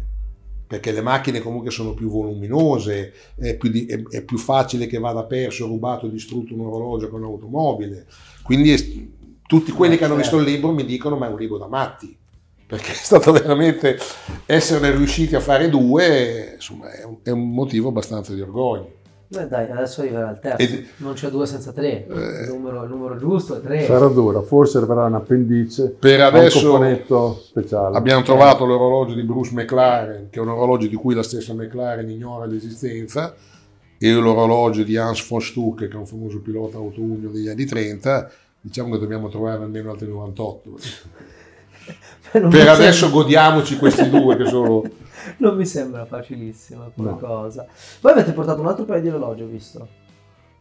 perché 0.67 0.91
le 0.91 1.01
macchine 1.01 1.39
comunque 1.39 1.71
sono 1.71 1.93
più 1.93 2.09
voluminose, 2.09 3.13
è 3.37 3.55
più, 3.55 3.69
di, 3.69 3.85
è, 3.85 4.01
è 4.09 4.23
più 4.23 4.37
facile 4.37 4.87
che 4.87 4.99
vada 4.99 5.23
perso, 5.23 5.67
rubato, 5.67 6.07
distrutto 6.07 6.53
un 6.53 6.65
orologio 6.65 7.07
con 7.07 7.23
un'automobile, 7.23 8.07
quindi 8.43 8.73
è, 8.73 8.77
Tutti 9.49 9.71
quelli 9.71 9.97
che 9.97 10.05
hanno 10.05 10.15
visto 10.15 10.37
il 10.37 10.43
libro 10.43 10.71
mi 10.71 10.85
dicono 10.85 11.15
ma 11.15 11.25
è 11.25 11.29
un 11.31 11.39
libro 11.39 11.57
da 11.57 11.65
matti, 11.65 12.15
perché 12.67 12.91
è 12.93 12.93
stato 12.93 13.31
veramente 13.31 13.97
essere 14.45 14.95
riusciti 14.95 15.33
a 15.33 15.39
fare 15.39 15.69
due, 15.69 16.51
insomma, 16.53 16.91
è 16.91 17.03
un, 17.03 17.15
è 17.23 17.31
un 17.31 17.49
motivo 17.49 17.89
abbastanza 17.89 18.31
di 18.31 18.41
orgoglio. 18.41 18.97
Beh 19.27 19.47
dai, 19.47 19.71
adesso 19.71 20.01
arriverà 20.01 20.29
il 20.29 20.39
terzo, 20.39 20.61
Ed, 20.61 20.85
non 20.97 21.13
c'è 21.13 21.31
due 21.31 21.47
senza 21.47 21.71
tre, 21.71 22.05
eh, 22.05 22.43
il, 22.43 22.49
numero, 22.49 22.83
il, 22.83 22.91
numero, 22.91 23.17
giusto 23.17 23.57
è 23.57 23.61
tre. 23.61 23.85
Sarà 23.85 24.05
dura, 24.09 24.43
forse 24.43 24.77
arriverà 24.77 25.05
un 25.05 25.15
appendice, 25.15 25.95
per 25.97 26.21
adesso 26.21 26.75
un 26.75 27.35
speciale. 27.43 27.97
Abbiamo 27.97 28.21
trovato 28.21 28.65
l'orologio 28.65 29.15
di 29.15 29.23
Bruce 29.23 29.51
McLaren, 29.55 30.27
che 30.29 30.37
è 30.37 30.41
un 30.43 30.49
orologio 30.49 30.85
di 30.85 30.95
cui 30.95 31.15
la 31.15 31.23
stessa 31.23 31.55
McLaren 31.55 32.07
ignora 32.07 32.45
l'esistenza, 32.45 33.33
e 33.97 34.13
l'orologio 34.13 34.83
di 34.83 34.95
Hans 34.95 35.27
von 35.27 35.41
Stuck, 35.41 35.87
che 35.87 35.93
è 35.93 35.97
un 35.97 36.05
famoso 36.05 36.39
pilota 36.39 36.77
autunno 36.77 37.29
degli 37.29 37.49
anni 37.49 37.65
30, 37.65 38.31
diciamo 38.61 38.93
che 38.93 38.99
dobbiamo 38.99 39.29
trovare 39.29 39.63
almeno 39.63 39.91
altri 39.91 40.07
98. 40.07 40.79
per 42.31 42.67
adesso 42.67 43.05
sembra... 43.07 43.21
godiamoci 43.21 43.77
questi 43.77 44.09
due 44.09 44.37
che 44.37 44.45
sono 44.45 44.83
non 45.37 45.55
mi 45.55 45.65
sembra 45.65 46.05
facilissima 46.05 46.91
come 46.95 47.11
no. 47.11 47.17
cosa. 47.17 47.65
Voi 48.01 48.11
avete 48.11 48.31
portato 48.31 48.61
un 48.61 48.67
altro 48.67 48.85
paio 48.85 49.01
di 49.01 49.09
orologi, 49.09 49.43
ho 49.43 49.47
visto. 49.47 49.87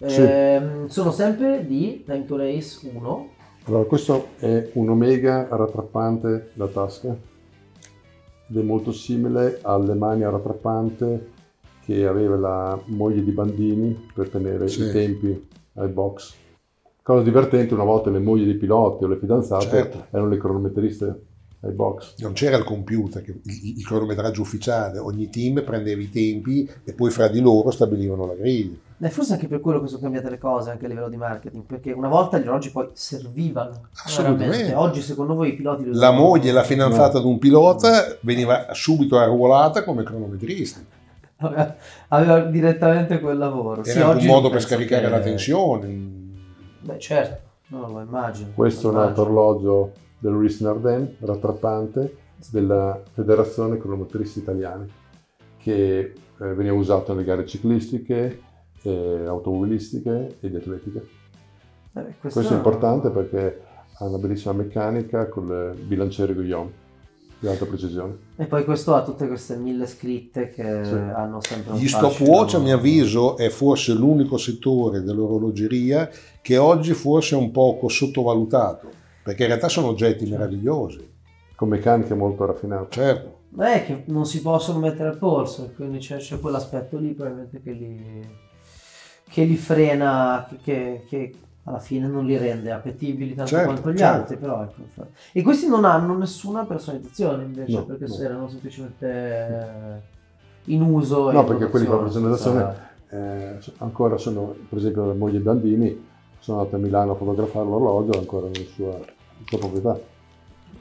Sì. 0.04 0.20
Eh, 0.20 0.84
sono 0.86 1.10
sempre 1.10 1.66
di 1.66 2.04
Time 2.04 2.24
to 2.24 2.36
Race 2.36 2.88
1. 2.92 3.30
Allora, 3.64 3.84
questo 3.84 4.28
è 4.38 4.70
un 4.74 4.88
Omega 4.88 5.48
rattrappante 5.50 6.50
da 6.54 6.66
tasca 6.68 7.08
ed 8.50 8.56
è 8.56 8.62
molto 8.62 8.92
simile 8.92 9.58
alle 9.62 9.94
mani 9.94 10.22
a 10.22 10.30
rattrappante 10.30 11.36
che 11.84 12.06
aveva 12.06 12.36
la 12.36 12.80
moglie 12.86 13.22
di 13.22 13.30
Bandini 13.30 14.08
per 14.14 14.28
tenere 14.28 14.68
sì. 14.68 14.84
i 14.84 14.90
tempi 14.90 15.48
ai 15.74 15.88
box. 15.88 16.34
Cosa 17.08 17.22
divertente, 17.22 17.72
una 17.72 17.84
volta 17.84 18.10
le 18.10 18.18
mogli 18.18 18.44
dei 18.44 18.56
piloti 18.56 19.04
o 19.04 19.06
le 19.06 19.16
fidanzate 19.16 19.64
certo. 19.64 20.06
erano 20.10 20.28
le 20.28 20.36
cronometriste 20.36 21.20
ai 21.60 21.72
box. 21.72 22.16
Non 22.18 22.34
c'era 22.34 22.58
il 22.58 22.64
computer, 22.64 23.24
il, 23.24 23.78
il, 23.78 23.86
cronometraggio 23.86 24.42
ufficiale, 24.42 24.98
ogni 24.98 25.30
team 25.30 25.64
prendeva 25.64 26.02
i 26.02 26.10
tempi 26.10 26.70
e 26.84 26.92
poi 26.92 27.08
fra 27.08 27.28
di 27.28 27.40
loro 27.40 27.70
stabilivano 27.70 28.26
la 28.26 28.34
griglia. 28.34 28.76
E 29.00 29.08
forse 29.08 29.32
anche 29.32 29.48
per 29.48 29.60
quello 29.60 29.80
che 29.80 29.86
sono 29.86 30.02
cambiate 30.02 30.28
le 30.28 30.36
cose 30.36 30.68
anche 30.68 30.84
a 30.84 30.88
livello 30.88 31.08
di 31.08 31.16
marketing, 31.16 31.64
perché 31.64 31.92
una 31.92 32.08
volta 32.08 32.36
gli 32.36 32.42
orologi 32.42 32.70
poi 32.70 32.88
servivano. 32.92 33.88
Assolutamente. 34.04 34.74
Oggi 34.74 35.00
secondo 35.00 35.34
voi 35.34 35.48
i 35.48 35.54
piloti... 35.54 35.86
La 35.86 36.10
usano... 36.10 36.18
moglie 36.18 36.50
e 36.50 36.52
la 36.52 36.62
fidanzata 36.62 37.14
no. 37.14 37.24
di 37.24 37.30
un 37.30 37.38
pilota 37.38 38.18
veniva 38.20 38.66
subito 38.72 39.16
arruolata 39.16 39.82
come 39.82 40.02
cronometrista. 40.02 40.80
Aveva, 41.38 41.74
aveva 42.08 42.40
direttamente 42.40 43.18
quel 43.18 43.38
lavoro. 43.38 43.82
Era 43.82 44.18
sì, 44.18 44.26
un 44.26 44.30
modo 44.30 44.50
per 44.50 44.60
scaricare 44.60 45.06
che... 45.06 45.08
la 45.10 45.20
tensione. 45.20 46.17
Beh 46.88 46.98
certo, 46.98 47.48
no, 47.66 47.86
lo 47.86 48.00
immagino. 48.00 48.52
Questo 48.54 48.88
è 48.88 48.92
un 48.92 48.98
altro 49.00 49.24
orologio 49.24 49.92
del 50.18 50.32
Ruiz 50.32 50.58
Nardin, 50.62 51.16
rattrappante 51.18 52.16
della 52.50 52.98
Federazione 53.12 53.76
Cronomotristi 53.76 54.38
Italiane, 54.38 54.88
che 55.58 55.98
eh, 55.98 56.14
veniva 56.54 56.74
usato 56.74 57.12
nelle 57.12 57.26
gare 57.26 57.44
ciclistiche, 57.44 58.40
eh, 58.80 59.24
automobilistiche 59.26 60.36
e 60.40 60.48
di 60.48 60.56
atletica. 60.56 61.00
Eh, 61.00 62.14
questo, 62.18 62.40
questo, 62.40 62.54
è 62.54 62.56
importante 62.56 63.10
perché 63.10 63.60
ha 63.98 64.06
una 64.06 64.16
bellissima 64.16 64.54
meccanica 64.54 65.28
con 65.28 65.46
le 65.46 65.74
bilanciere 65.74 66.32
Guillaume 66.32 66.86
di 67.38 67.46
alta 67.46 67.64
precisione. 67.64 68.16
E 68.36 68.46
poi 68.46 68.64
questo 68.64 68.94
ha 68.94 69.02
tutte 69.02 69.26
queste 69.28 69.56
mille 69.56 69.86
scritte 69.86 70.48
che 70.50 70.84
sì. 70.84 70.94
hanno 70.94 71.38
sempre 71.40 71.72
un 71.72 71.78
Gli 71.78 71.88
stopwatch, 71.88 72.54
a 72.54 72.58
mio 72.58 72.74
avviso, 72.74 73.36
è 73.36 73.48
forse 73.48 73.92
l'unico 73.92 74.36
settore 74.36 75.02
dell'orologeria 75.02 76.08
che 76.42 76.56
oggi 76.56 76.94
forse 76.94 77.36
è 77.36 77.38
un 77.38 77.50
poco 77.50 77.88
sottovalutato 77.88 78.88
perché 79.28 79.42
in 79.42 79.48
realtà 79.48 79.68
sono 79.68 79.88
oggetti 79.88 80.24
meravigliosi. 80.24 81.16
Con 81.54 81.68
meccaniche 81.68 82.14
molto 82.14 82.46
raffinate. 82.46 82.86
Certo. 82.88 83.38
Beh, 83.50 83.84
che 83.84 84.02
non 84.06 84.24
si 84.24 84.40
possono 84.40 84.78
mettere 84.78 85.10
al 85.10 85.18
polso, 85.18 85.70
quindi 85.74 85.98
c'è, 85.98 86.16
c'è 86.16 86.40
quell'aspetto 86.40 86.96
lì 86.96 87.12
probabilmente 87.12 87.60
che 87.60 87.72
li, 87.72 88.26
che 89.28 89.44
li 89.44 89.56
frena, 89.56 90.48
che, 90.62 91.04
che, 91.08 91.34
alla 91.68 91.80
fine 91.80 92.06
non 92.08 92.24
li 92.24 92.36
rende 92.36 92.70
appetibili 92.70 93.34
tanto 93.34 93.50
certo, 93.50 93.66
quanto 93.66 93.92
gli 93.92 93.98
certo. 93.98 94.20
altri. 94.20 94.36
Però, 94.36 94.62
ecco. 94.62 95.06
E 95.32 95.42
questi 95.42 95.68
non 95.68 95.84
hanno 95.84 96.16
nessuna 96.16 96.64
personalizzazione 96.64 97.44
invece, 97.44 97.72
no, 97.72 97.84
perché 97.84 98.06
no. 98.06 98.18
erano 98.18 98.48
semplicemente 98.48 100.02
in 100.64 100.82
uso. 100.82 101.30
No, 101.30 101.44
perché 101.44 101.68
quelli 101.68 101.86
con 101.86 101.96
la 101.96 102.02
personalizzazione 102.02 102.76
eh, 103.10 103.58
ancora 103.78 104.16
sono, 104.16 104.54
per 104.68 104.78
esempio, 104.78 105.06
la 105.06 105.14
moglie 105.14 105.38
Bandini, 105.38 106.06
sono 106.38 106.58
andato 106.58 106.76
a 106.76 106.78
Milano 106.78 107.12
a 107.12 107.16
fotografare 107.16 107.66
l'orologio 107.66 108.18
ancora 108.18 108.46
nella 108.48 108.64
sua 108.74 109.16
sua 109.46 109.58
proprietà. 109.58 109.98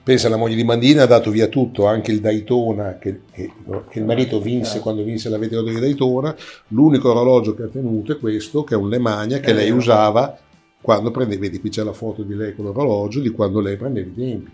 Pensa, 0.03 0.29
la 0.29 0.37
moglie 0.37 0.55
di 0.55 0.63
Mandina 0.63 1.03
ha 1.03 1.05
dato 1.05 1.31
via 1.31 1.47
tutto, 1.47 1.85
anche 1.85 2.11
il 2.11 2.21
Daytona 2.21 2.97
che, 2.97 3.23
che, 3.29 3.51
che 3.89 3.99
il 3.99 4.05
marito 4.05 4.39
vinse 4.39 4.79
quando 4.79 5.03
vinse 5.03 5.27
la 5.27 5.37
vedetta 5.37 5.61
di 5.61 5.79
Daytona, 5.79 6.33
l'unico 6.69 7.11
orologio 7.11 7.53
che 7.53 7.63
ha 7.63 7.67
tenuto 7.67 8.13
è 8.13 8.17
questo, 8.17 8.63
che 8.63 8.75
è 8.75 8.77
un 8.77 8.87
Lemagna 8.87 9.39
che 9.39 9.51
lei 9.51 9.69
usava 9.69 10.37
quando 10.81 11.11
prendeva, 11.11 11.41
vedi 11.41 11.59
qui 11.59 11.69
c'è 11.69 11.83
la 11.83 11.93
foto 11.93 12.23
di 12.23 12.35
lei 12.35 12.55
con 12.55 12.65
l'orologio, 12.65 13.19
di 13.19 13.29
quando 13.29 13.59
lei 13.59 13.77
prendeva 13.77 14.07
i 14.07 14.13
tempi, 14.13 14.51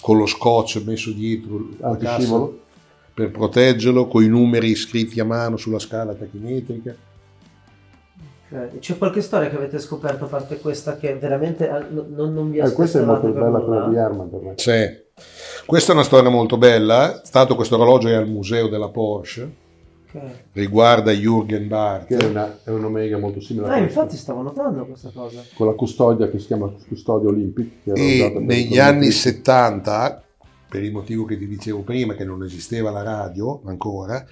con 0.00 0.18
lo 0.18 0.26
scotch 0.26 0.82
messo 0.84 1.10
dietro 1.12 1.68
la 1.78 1.96
cassa 1.96 2.48
per 3.14 3.30
proteggerlo, 3.30 4.08
con 4.08 4.22
i 4.22 4.28
numeri 4.28 4.74
scritti 4.74 5.20
a 5.20 5.24
mano 5.24 5.56
sulla 5.56 5.78
scala 5.78 6.14
tachimetrica. 6.14 6.94
C'è 8.78 8.98
qualche 8.98 9.22
storia 9.22 9.48
che 9.48 9.56
avete 9.56 9.78
scoperto 9.80 10.26
a 10.26 10.28
parte 10.28 10.58
questa 10.58 10.96
che 10.96 11.16
veramente 11.16 11.68
ah, 11.68 11.84
non, 11.88 12.32
non 12.32 12.50
vi 12.50 12.60
ha 12.60 12.66
eh, 12.66 12.72
Questa 12.72 13.00
è 13.00 13.04
molto 13.04 13.28
bella 13.28 13.58
quella 13.58 13.88
di 13.88 13.96
Herman 13.96 14.30
per 14.30 14.40
me. 14.40 14.52
Sì. 14.56 15.04
Questa 15.66 15.90
è 15.90 15.94
una 15.94 16.04
storia 16.04 16.30
molto 16.30 16.56
bella. 16.56 17.20
Tanto 17.28 17.56
questo 17.56 17.74
orologio 17.74 18.08
è 18.08 18.14
al 18.14 18.28
museo 18.28 18.68
della 18.68 18.88
Porsche. 18.88 19.64
Okay. 20.16 20.30
Riguarda 20.52 21.12
Jürgen 21.12 21.68
Barth. 21.68 22.06
Che 22.06 22.16
è, 22.16 22.24
una, 22.24 22.58
è 22.64 22.70
un 22.70 22.84
Omega 22.84 23.18
molto 23.18 23.40
simile. 23.40 23.68
Ah, 23.68 23.78
infatti 23.78 24.16
stavo 24.16 24.40
notando 24.40 24.86
questa 24.86 25.10
cosa. 25.12 25.42
Con 25.54 25.66
la 25.66 25.74
custodia 25.74 26.30
che 26.30 26.38
si 26.38 26.46
chiama 26.46 26.72
custodia 26.88 27.28
Olympic. 27.28 27.70
e 27.84 28.36
negli 28.40 28.78
anni 28.78 29.10
70, 29.10 30.22
per 30.68 30.82
il 30.82 30.92
motivo 30.92 31.24
che 31.24 31.36
ti 31.36 31.46
dicevo 31.46 31.82
prima, 31.82 32.14
che 32.14 32.24
non 32.24 32.42
esisteva 32.42 32.90
la 32.90 33.02
radio 33.02 33.60
ancora, 33.66 34.24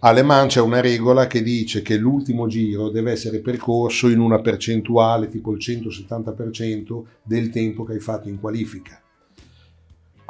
alle 0.00 0.22
Mans 0.22 0.54
c'è 0.54 0.60
una 0.60 0.80
regola 0.80 1.26
che 1.26 1.42
dice 1.42 1.82
che 1.82 1.96
l'ultimo 1.96 2.46
giro 2.46 2.90
deve 2.90 3.12
essere 3.12 3.40
percorso 3.40 4.08
in 4.08 4.18
una 4.18 4.40
percentuale, 4.40 5.28
tipo 5.28 5.52
il 5.52 5.58
170% 5.58 7.02
del 7.22 7.50
tempo 7.50 7.84
che 7.84 7.94
hai 7.94 8.00
fatto 8.00 8.28
in 8.28 8.40
qualifica. 8.40 9.00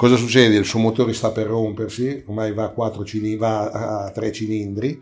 Cosa 0.00 0.16
succede? 0.16 0.56
Il 0.56 0.64
suo 0.64 0.78
motore 0.78 1.12
sta 1.12 1.30
per 1.30 1.46
rompersi, 1.46 2.24
ormai 2.26 2.54
va 2.54 2.72
a, 2.74 3.04
cilindri, 3.04 3.36
va 3.36 4.04
a 4.06 4.10
3 4.10 4.32
cilindri, 4.32 4.98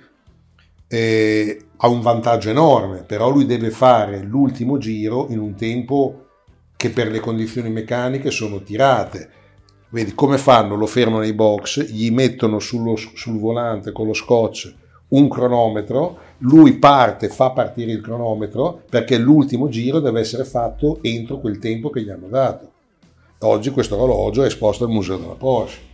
ha 1.77 1.87
un 1.87 2.01
vantaggio 2.01 2.51
enorme, 2.51 3.05
però 3.05 3.31
lui 3.31 3.47
deve 3.47 3.71
fare 3.71 4.25
l'ultimo 4.25 4.77
giro 4.77 5.29
in 5.31 5.39
un 5.39 5.55
tempo 5.55 6.27
che 6.75 6.91
per 6.91 7.13
le 7.13 7.21
condizioni 7.21 7.71
meccaniche 7.71 8.33
sono 8.33 8.61
tirate 8.61 9.31
Vedi 9.91 10.15
come 10.15 10.37
fanno? 10.37 10.75
Lo 10.75 10.87
fermano 10.87 11.21
nei 11.21 11.33
box, 11.33 11.85
gli 11.85 12.11
mettono 12.11 12.59
sullo, 12.59 12.97
sul 12.97 13.39
volante 13.39 13.93
con 13.93 14.09
lo 14.09 14.15
scotch 14.15 14.75
un 15.11 15.29
cronometro, 15.29 16.19
lui 16.39 16.77
parte, 16.77 17.29
fa 17.29 17.51
partire 17.51 17.93
il 17.93 18.01
cronometro 18.01 18.83
perché 18.91 19.17
l'ultimo 19.17 19.69
giro 19.69 20.01
deve 20.01 20.19
essere 20.19 20.43
fatto 20.43 20.99
entro 21.03 21.39
quel 21.39 21.61
tempo 21.61 21.89
che 21.89 22.03
gli 22.03 22.11
hanno 22.11 22.27
dato. 22.27 22.73
Oggi 23.41 23.71
questo 23.71 23.97
orologio 23.97 24.43
è 24.43 24.47
esposto 24.47 24.85
al 24.85 24.91
Museo 24.91 25.17
della 25.17 25.35
Porsche. 25.35 25.87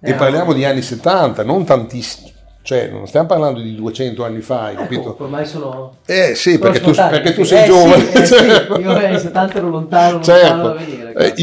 E 0.00 0.10
eh, 0.10 0.14
parliamo 0.14 0.52
di 0.52 0.64
anni 0.64 0.82
70, 0.82 1.44
non 1.44 1.64
tantissimi, 1.64 2.34
cioè, 2.64 2.88
non 2.88 3.06
stiamo 3.06 3.26
parlando 3.26 3.60
di 3.60 3.74
200 3.74 4.24
anni 4.24 4.40
fa, 4.40 4.70
ecco, 4.70 4.80
capito? 4.80 5.16
Ormai 5.18 5.44
sono. 5.44 5.98
Eh 6.06 6.34
sì, 6.34 6.58
perché 6.58 6.80
tu, 6.80 6.92
perché 6.92 7.34
tu, 7.34 7.44
sei 7.44 7.62
eh, 7.62 7.66
giovane. 7.66 8.04
Sì, 8.06 8.16
eh, 8.16 8.26
sì. 8.26 8.34
Io 8.80 8.98
eh, 8.98 9.18
70 9.18 9.58
ero 9.58 9.68
lontano, 9.68 10.22
certo. 10.22 10.62
da 10.62 10.72
venire. 10.72 11.12
Eh, 11.14 11.34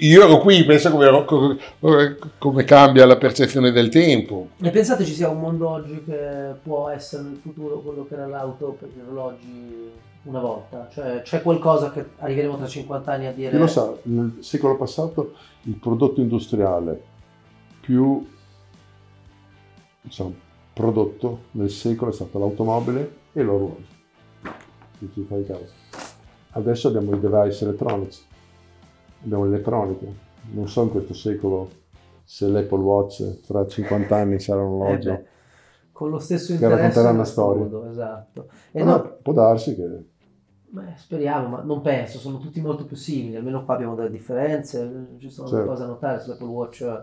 io 0.00 0.24
ero 0.24 0.38
qui, 0.38 0.64
pensa 0.64 0.90
come, 0.90 1.26
come, 2.38 2.64
cambia 2.64 3.04
la 3.06 3.16
percezione 3.16 3.72
del 3.72 3.88
tempo. 3.88 4.50
E 4.62 4.70
pensate 4.70 5.04
ci 5.04 5.14
sia 5.14 5.28
un 5.28 5.40
mondo 5.40 5.68
oggi 5.68 6.00
che 6.06 6.54
può 6.62 6.88
essere 6.88 7.24
nel 7.24 7.40
futuro 7.42 7.80
quello 7.80 8.06
che 8.08 8.14
era 8.14 8.26
l'auto 8.26 8.76
per 8.78 8.88
gli 8.88 9.00
orologi 9.04 9.90
una 10.24 10.40
volta? 10.40 10.88
Cioè, 10.90 11.22
c'è 11.22 11.42
qualcosa 11.42 11.90
che 11.90 12.04
arriveremo 12.18 12.56
tra 12.56 12.66
50 12.66 13.12
anni 13.12 13.26
a 13.26 13.32
dire. 13.32 13.50
Chi 13.50 13.58
lo 13.58 13.66
sa, 13.66 13.92
nel 14.04 14.36
secolo 14.40 14.76
passato 14.76 15.34
il 15.62 15.76
prodotto 15.76 16.20
industriale 16.20 17.10
più 17.80 18.24
diciamo, 20.00 20.34
prodotto 20.72 21.40
nel 21.52 21.70
secolo 21.70 22.10
è 22.10 22.14
stato 22.14 22.38
l'automobile 22.38 23.16
e 23.32 23.42
l'orologio. 23.42 23.90
Adesso 26.54 26.88
abbiamo 26.88 27.16
i 27.16 27.20
device 27.20 27.64
elettronici, 27.64 28.22
abbiamo 29.24 29.44
l'elettronica. 29.44 30.06
Non 30.52 30.68
so 30.68 30.82
in 30.82 30.90
questo 30.90 31.14
secolo 31.14 31.70
se 32.24 32.46
l'Apple 32.46 32.78
Watch 32.78 33.40
fra 33.42 33.66
50 33.66 34.16
anni 34.16 34.38
sarà 34.38 34.62
un 34.62 34.80
orologio. 34.80 35.10
Eh 35.10 35.30
con 36.02 36.10
lo 36.10 36.18
stesso 36.18 36.52
interesse 36.52 36.74
che 36.74 36.82
racconterà 36.82 37.10
una 37.10 37.24
storia. 37.24 37.62
Modo, 37.62 37.88
esatto. 37.88 38.48
E 38.72 38.82
no, 38.82 39.18
può 39.22 39.32
darsi 39.32 39.76
che 39.76 40.04
Beh, 40.74 40.94
speriamo, 40.96 41.48
ma 41.48 41.60
non 41.60 41.82
penso, 41.82 42.18
sono 42.18 42.38
tutti 42.38 42.58
molto 42.62 42.86
più 42.86 42.96
simili, 42.96 43.36
almeno 43.36 43.62
qua 43.62 43.74
abbiamo 43.74 43.94
delle 43.94 44.10
differenze, 44.10 45.08
ci 45.18 45.28
sono 45.28 45.46
certo. 45.46 45.66
cose 45.66 45.82
da 45.82 45.88
notare 45.88 46.18
sull'Apple 46.18 46.46
Watch 46.46 47.02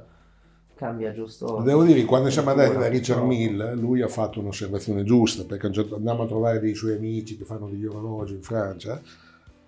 cambia 0.74 1.14
giusto. 1.14 1.62
Devo 1.62 1.84
dire, 1.84 2.04
quando 2.06 2.32
siamo 2.32 2.50
andati 2.50 2.76
da 2.76 2.88
Richard 2.88 3.22
Mill, 3.22 3.76
lui 3.76 4.02
ha 4.02 4.08
fatto 4.08 4.40
un'osservazione 4.40 5.04
giusta, 5.04 5.44
perché 5.44 5.72
certo, 5.72 5.98
andiamo 5.98 6.24
a 6.24 6.26
trovare 6.26 6.60
dei 6.60 6.74
suoi 6.74 6.96
amici 6.96 7.38
che 7.38 7.44
fanno 7.44 7.68
degli 7.68 7.86
orologi 7.86 8.34
in 8.34 8.42
Francia 8.42 9.00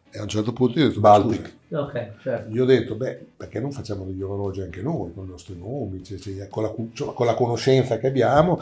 e 0.09 0.17
a 0.17 0.23
un 0.23 0.27
certo 0.27 0.51
punto 0.51 0.79
io 0.79 0.85
ho 0.85 0.87
detto, 0.87 0.99
Baltic. 0.99 1.53
Okay, 1.69 2.13
certo. 2.21 2.49
Gli 2.49 2.57
ho 2.59 2.65
detto, 2.65 2.95
beh, 2.95 3.25
perché 3.37 3.59
non 3.59 3.71
facciamo 3.71 4.03
degli 4.03 4.23
orologi 4.23 4.61
anche 4.61 4.81
noi, 4.81 5.13
con 5.13 5.25
i 5.25 5.29
nostri 5.29 5.55
nomi, 5.55 6.03
cioè, 6.03 6.17
cioè, 6.17 6.47
con, 6.49 6.63
la, 6.63 6.73
cioè, 6.91 7.13
con 7.13 7.27
la 7.27 7.35
conoscenza 7.35 7.99
che 7.99 8.07
abbiamo, 8.07 8.59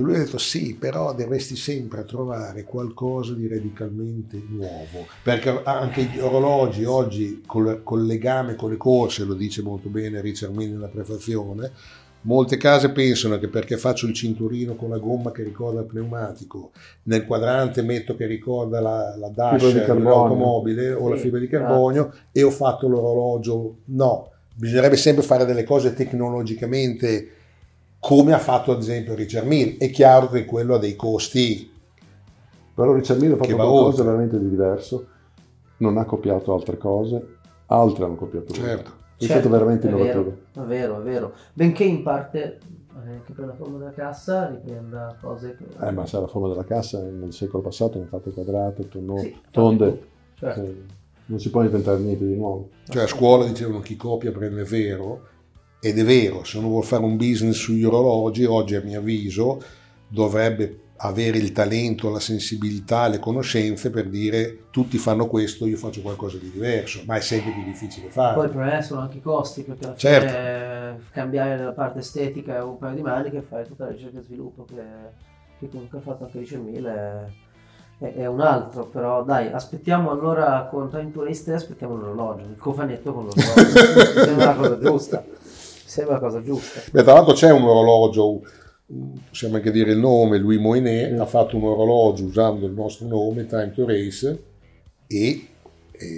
e 0.00 0.02
lui 0.02 0.14
ha 0.14 0.18
detto 0.18 0.38
sì, 0.38 0.74
però 0.74 1.14
dovresti 1.14 1.54
sempre 1.56 2.04
trovare 2.04 2.64
qualcosa 2.64 3.34
di 3.34 3.46
radicalmente 3.46 4.42
nuovo, 4.48 5.06
perché 5.22 5.60
anche 5.64 6.04
gli 6.04 6.18
orologi 6.18 6.84
oggi 6.84 7.42
col, 7.46 7.82
col 7.82 8.06
legame 8.06 8.54
con 8.54 8.70
le 8.70 8.76
corse, 8.76 9.24
lo 9.24 9.34
dice 9.34 9.62
molto 9.62 9.88
bene 9.88 10.20
Richard 10.20 10.54
Mille 10.54 10.72
nella 10.72 10.88
prefazione, 10.88 11.72
Molte 12.22 12.58
case 12.58 12.90
pensano 12.90 13.38
che 13.38 13.48
perché 13.48 13.78
faccio 13.78 14.06
il 14.06 14.12
cinturino 14.12 14.74
con 14.74 14.90
la 14.90 14.98
gomma 14.98 15.32
che 15.32 15.42
ricorda 15.42 15.80
il 15.80 15.86
pneumatico, 15.86 16.70
nel 17.04 17.24
quadrante 17.24 17.80
metto 17.80 18.14
che 18.14 18.26
ricorda 18.26 18.78
la, 18.78 19.16
la 19.16 19.28
dash 19.28 19.72
dell'automobile 19.72 20.92
o 20.92 21.08
la 21.08 21.16
fibra 21.16 21.40
di 21.40 21.48
carbonio 21.48 22.12
e 22.30 22.42
ho 22.42 22.50
fatto 22.50 22.88
l'orologio. 22.88 23.76
No, 23.86 24.32
bisognerebbe 24.54 24.96
sempre 24.96 25.22
fare 25.22 25.46
delle 25.46 25.64
cose 25.64 25.94
tecnologicamente 25.94 27.39
come 28.00 28.32
ha 28.32 28.38
fatto 28.38 28.72
ad 28.72 28.80
esempio 28.80 29.14
Richard 29.14 29.46
Mille. 29.46 29.76
È 29.76 29.90
chiaro 29.90 30.28
che 30.28 30.44
quello 30.44 30.74
ha 30.74 30.78
dei 30.78 30.96
costi. 30.96 31.70
Però 32.74 32.94
Richard 32.94 33.20
Mille 33.20 33.34
ha 33.34 33.36
fatto 33.36 33.54
qualcosa 33.54 34.02
veramente 34.02 34.38
di 34.38 34.48
diverso, 34.48 35.06
non 35.78 35.98
ha 35.98 36.04
copiato 36.04 36.54
altre 36.54 36.78
cose, 36.78 37.36
altre 37.66 38.04
hanno 38.04 38.16
copiato. 38.16 38.52
Certo. 38.52 38.98
È 39.16 39.24
certo, 39.24 39.34
stato 39.34 39.50
veramente 39.50 39.86
innovativo. 39.86 40.36
È 40.54 40.60
vero, 40.60 40.98
è 40.98 41.02
vero. 41.02 41.34
Benché 41.52 41.84
in 41.84 42.02
parte 42.02 42.58
eh, 43.06 43.22
che 43.26 43.32
per 43.34 43.46
la 43.46 43.54
forma 43.54 43.76
della 43.76 43.92
cassa 43.92 44.48
riprenda 44.48 45.14
cose 45.20 45.56
che... 45.56 45.86
Eh, 45.86 45.90
ma 45.90 46.06
se 46.06 46.18
la 46.18 46.26
forma 46.26 46.48
della 46.48 46.64
cassa 46.64 47.02
nel 47.02 47.34
secolo 47.34 47.62
passato 47.62 47.98
hanno 47.98 48.06
fatto 48.06 48.30
quadrate, 48.30 48.88
tonno, 48.88 49.18
sì, 49.18 49.36
tonde. 49.50 50.06
Certo. 50.34 50.60
Eh, 50.62 50.84
non 51.26 51.38
si 51.38 51.50
può 51.50 51.62
inventare 51.62 51.98
niente 51.98 52.26
di 52.26 52.34
nuovo. 52.34 52.70
Cioè 52.88 53.02
a 53.02 53.06
scuola 53.06 53.44
dicevano 53.44 53.80
chi 53.80 53.94
copia 53.96 54.32
prende 54.32 54.64
vero, 54.64 55.20
ed 55.80 55.98
è 55.98 56.04
vero, 56.04 56.44
se 56.44 56.58
uno 56.58 56.68
vuole 56.68 56.86
fare 56.86 57.02
un 57.02 57.16
business 57.16 57.56
sugli 57.56 57.84
orologi, 57.84 58.44
oggi 58.44 58.74
a 58.74 58.82
mio 58.82 58.98
avviso 58.98 59.62
dovrebbe 60.06 60.88
avere 61.02 61.38
il 61.38 61.52
talento, 61.52 62.10
la 62.10 62.20
sensibilità, 62.20 63.08
le 63.08 63.18
conoscenze 63.18 63.88
per 63.88 64.08
dire 64.08 64.64
tutti 64.70 64.98
fanno 64.98 65.26
questo, 65.26 65.66
io 65.66 65.78
faccio 65.78 66.02
qualcosa 66.02 66.36
di 66.36 66.50
diverso, 66.50 67.00
ma 67.06 67.16
è 67.16 67.20
sempre 67.20 67.52
più 67.52 67.64
difficile 67.64 68.10
farlo. 68.10 68.34
Poi 68.34 68.44
il 68.44 68.50
problema 68.50 68.82
sono 68.82 69.00
anche 69.00 69.16
i 69.16 69.22
costi, 69.22 69.62
perché 69.62 69.86
alla 69.86 69.96
certo. 69.96 70.28
fine 70.28 71.10
cambiare 71.12 71.64
la 71.64 71.72
parte 71.72 72.00
estetica 72.00 72.62
un 72.62 72.76
paio 72.76 72.96
di 72.96 73.02
maniche 73.02 73.38
e 73.38 73.42
fare 73.42 73.64
tutta 73.64 73.84
la 73.84 73.92
ricerca 73.92 74.18
e 74.18 74.22
sviluppo 74.22 74.66
che, 74.66 74.82
che 75.58 75.68
comunque 75.70 75.98
ha 75.98 76.02
fatto 76.02 76.24
anche 76.24 76.40
10.000 76.40 77.24
è, 78.00 78.14
è, 78.14 78.26
un 78.26 78.40
altro, 78.40 78.86
però 78.86 79.24
dai, 79.24 79.48
aspettiamo 79.48 80.10
allora 80.10 80.68
con 80.70 80.90
Time 80.90 81.10
Tourist 81.10 81.48
aspettiamo 81.48 81.96
l'orologio, 81.96 82.44
il 82.44 82.56
cofanetto 82.56 83.12
con 83.14 83.24
l'orologio, 83.24 84.20
sembra 84.24 84.44
la 84.46 84.54
cosa 84.54 84.78
giusta 84.78 85.24
sembra 85.90 86.14
la 86.14 86.20
cosa 86.20 86.40
giusta. 86.40 86.80
Beh, 86.92 87.02
tra 87.02 87.14
l'altro 87.14 87.34
c'è 87.34 87.50
un 87.50 87.64
orologio, 87.64 88.42
possiamo 89.28 89.56
anche 89.56 89.72
dire 89.72 89.90
il 89.90 89.98
nome, 89.98 90.38
Louis 90.38 90.60
Moinet 90.60 91.18
ha 91.18 91.26
fatto 91.26 91.56
un 91.56 91.64
orologio 91.64 92.24
usando 92.24 92.64
il 92.64 92.72
nostro 92.72 93.08
nome, 93.08 93.46
Time 93.46 93.72
to 93.74 93.84
Race, 93.84 94.42
e 95.08 95.46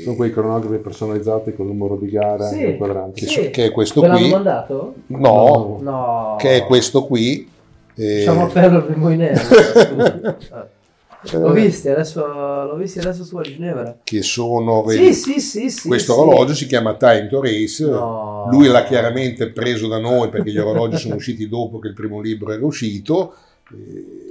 sono 0.05 0.15
quei 0.15 0.31
cronografi 0.31 0.77
personalizzati 0.77 1.55
con 1.55 1.67
il 1.67 1.73
numero 1.73 1.97
di 1.97 2.11
gara 2.11 2.49
sì, 2.49 2.63
e 2.63 2.77
quadrante. 2.77 3.27
Sì. 3.27 3.49
Che 3.49 3.65
è 3.65 3.71
questo 3.71 4.03
Ve 4.03 4.11
qui. 4.11 4.31
mandato? 4.31 4.95
No, 5.07 5.79
no, 5.81 6.37
che 6.39 6.57
è 6.59 6.65
questo 6.67 7.07
qui. 7.07 7.49
Diciamo 7.95 8.49
eh... 8.49 8.53
per 8.53 8.87
il 8.91 8.97
Moinet. 8.97 10.69
L'ho 11.31 11.53
visto 11.53 11.89
adesso, 11.91 12.27
l'ho 12.27 12.75
adesso 12.75 13.25
su 13.25 13.37
a 13.37 13.43
Ginevra. 13.43 13.99
Che 14.03 14.23
sono... 14.23 14.85
Sì, 14.89 15.15
sì, 15.15 15.41
sì, 15.41 15.71
sì, 15.71 15.87
questo 15.87 16.19
orologio 16.19 16.53
si 16.53 16.67
chiama 16.67 16.95
Time 16.95 17.29
to 17.29 17.41
Race. 17.41 17.85
No. 17.85 18.49
Lui 18.51 18.67
l'ha 18.67 18.83
chiaramente 18.83 19.51
preso 19.51 19.87
da 19.87 19.99
noi 19.99 20.31
perché 20.31 20.51
gli 20.51 20.59
orologi 20.59 20.97
sono 20.97 21.15
usciti 21.15 21.49
dopo 21.49 21.79
che 21.79 21.89
il 21.89 21.95
primo 21.95 22.21
libro 22.21 22.53
era 22.53 22.65
uscito. 22.67 23.35
Eh, 23.71 24.31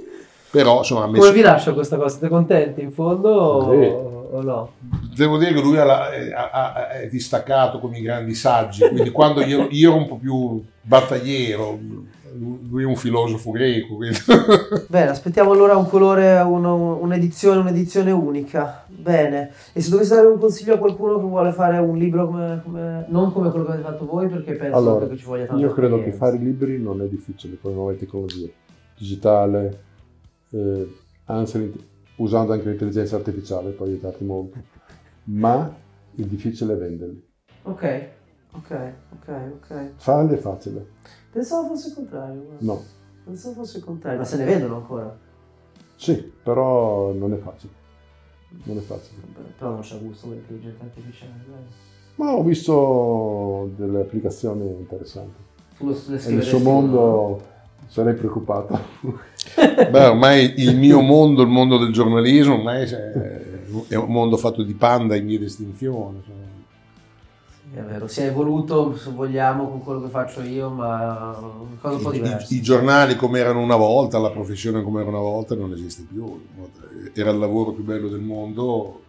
però 0.50 0.78
insomma... 0.78 1.06
Messo... 1.06 1.20
Come 1.20 1.32
vi 1.32 1.40
lascia 1.40 1.72
questa 1.72 1.96
cosa? 1.96 2.10
Siete 2.10 2.28
contenti 2.28 2.82
in 2.82 2.92
fondo 2.92 3.70
sì. 3.70 3.86
o, 4.34 4.42
no? 4.42 4.72
Devo 5.16 5.38
dire 5.38 5.54
che 5.54 5.60
lui 5.60 5.78
ha, 5.78 6.10
ha, 6.50 6.90
è 6.90 7.08
distaccato 7.08 7.78
con 7.80 7.94
i 7.94 8.02
grandi 8.02 8.34
saggi, 8.34 8.86
quindi 8.88 9.10
quando 9.10 9.42
io, 9.42 9.66
io 9.70 9.90
ero 9.90 9.98
un 9.98 10.08
po' 10.08 10.16
più 10.16 10.62
battagliero 10.82 11.78
lui 12.34 12.82
è 12.82 12.86
un 12.86 12.96
filosofo 12.96 13.50
greco. 13.50 13.96
Quindi. 13.96 14.18
Bene, 14.88 15.10
aspettiamo 15.10 15.52
allora 15.52 15.76
un 15.76 15.88
colore, 15.88 16.40
uno, 16.40 16.98
un'edizione, 17.00 17.60
un'edizione 17.60 18.10
unica. 18.10 18.84
Bene, 18.88 19.52
e 19.72 19.80
se 19.80 19.90
dovessi 19.90 20.14
dare 20.14 20.26
un 20.26 20.38
consiglio 20.38 20.74
a 20.74 20.78
qualcuno 20.78 21.16
che 21.18 21.24
vuole 21.24 21.52
fare 21.52 21.78
un 21.78 21.96
libro 21.96 22.26
come, 22.26 22.60
come, 22.64 23.06
non 23.08 23.32
come 23.32 23.50
quello 23.50 23.64
che 23.64 23.72
avete 23.72 23.88
fatto 23.88 24.06
voi, 24.06 24.28
perché 24.28 24.54
penso 24.54 24.76
allora, 24.76 25.06
che 25.06 25.16
ci 25.16 25.24
voglia 25.24 25.46
tanto. 25.46 25.62
Io 25.62 25.72
credo 25.72 26.02
che 26.02 26.12
fare 26.12 26.36
libri 26.36 26.80
non 26.80 27.00
è 27.02 27.06
difficile 27.08 27.58
con 27.60 27.70
le 27.70 27.76
nuove 27.76 27.96
tecnologie, 27.96 28.52
digitale, 28.96 29.80
eh, 30.50 30.96
anzi 31.24 31.90
usando 32.16 32.52
anche 32.52 32.68
l'intelligenza 32.68 33.16
artificiale 33.16 33.70
può 33.70 33.86
aiutarti 33.86 34.24
molto, 34.24 34.58
ma 35.24 35.74
il 36.14 36.26
difficile 36.26 36.74
è 36.74 36.76
venderli. 36.76 37.30
Ok, 37.64 38.06
ok, 38.52 38.92
ok, 39.12 39.28
ok. 39.60 39.90
Farli 39.96 40.34
è 40.34 40.38
facile 40.38 40.86
Pensavo 41.32 41.68
fosse 41.68 41.88
il 41.88 41.94
contrario. 41.94 42.42
Guarda. 42.42 42.64
No. 42.64 42.82
Pensavo 43.24 43.54
fosse 43.54 43.78
il 43.78 43.84
contrario, 43.84 44.18
ma 44.18 44.24
se 44.24 44.36
ne 44.36 44.44
vedono 44.44 44.76
ancora. 44.76 45.18
Sì, 45.96 46.32
però 46.42 47.12
non 47.12 47.32
è 47.32 47.36
facile. 47.36 47.72
Non 48.64 48.76
è 48.76 48.80
facile. 48.80 49.22
Però 49.56 49.70
non 49.70 49.80
c'è 49.80 49.98
gusto 49.98 50.28
l'intelligenza 50.28 50.84
artificiale. 50.84 51.30
Ma 52.16 52.34
ho 52.34 52.42
visto 52.42 53.70
delle 53.76 54.00
applicazioni 54.00 54.68
interessanti. 54.68 55.40
Nel 55.78 56.42
suo 56.42 56.58
mondo 56.58 57.42
sarei 57.86 58.14
preoccupato. 58.14 58.78
Beh, 59.90 60.06
ormai 60.06 60.54
il 60.58 60.76
mio 60.76 61.00
mondo, 61.00 61.42
il 61.42 61.48
mondo 61.48 61.78
del 61.78 61.92
giornalismo, 61.92 62.54
ormai 62.54 62.84
è 63.88 63.94
un 63.94 64.10
mondo 64.12 64.36
fatto 64.36 64.62
di 64.62 64.74
panda 64.74 65.16
in 65.16 65.26
via 65.26 65.38
di 65.38 65.46
estinzione. 65.46 66.20
È 67.74 67.80
vero, 67.80 68.06
si 68.06 68.20
è 68.20 68.26
evoluto, 68.26 68.94
se 68.98 69.10
vogliamo, 69.10 69.66
con 69.70 69.82
quello 69.82 70.02
che 70.02 70.10
faccio 70.10 70.42
io, 70.42 70.68
ma 70.68 71.34
cosa 71.80 71.96
un 71.96 72.02
po' 72.02 72.10
diversa. 72.10 72.52
I, 72.52 72.58
I, 72.58 72.60
giornali 72.60 73.16
come 73.16 73.38
erano 73.38 73.60
una 73.60 73.76
volta, 73.76 74.18
la 74.18 74.30
professione 74.30 74.82
come 74.82 75.00
era 75.00 75.08
una 75.08 75.20
volta 75.20 75.54
non 75.54 75.72
esiste 75.72 76.02
più. 76.02 76.48
Era 77.14 77.30
il 77.30 77.38
lavoro 77.38 77.70
più 77.72 77.82
bello 77.82 78.08
del 78.08 78.20
mondo. 78.20 79.00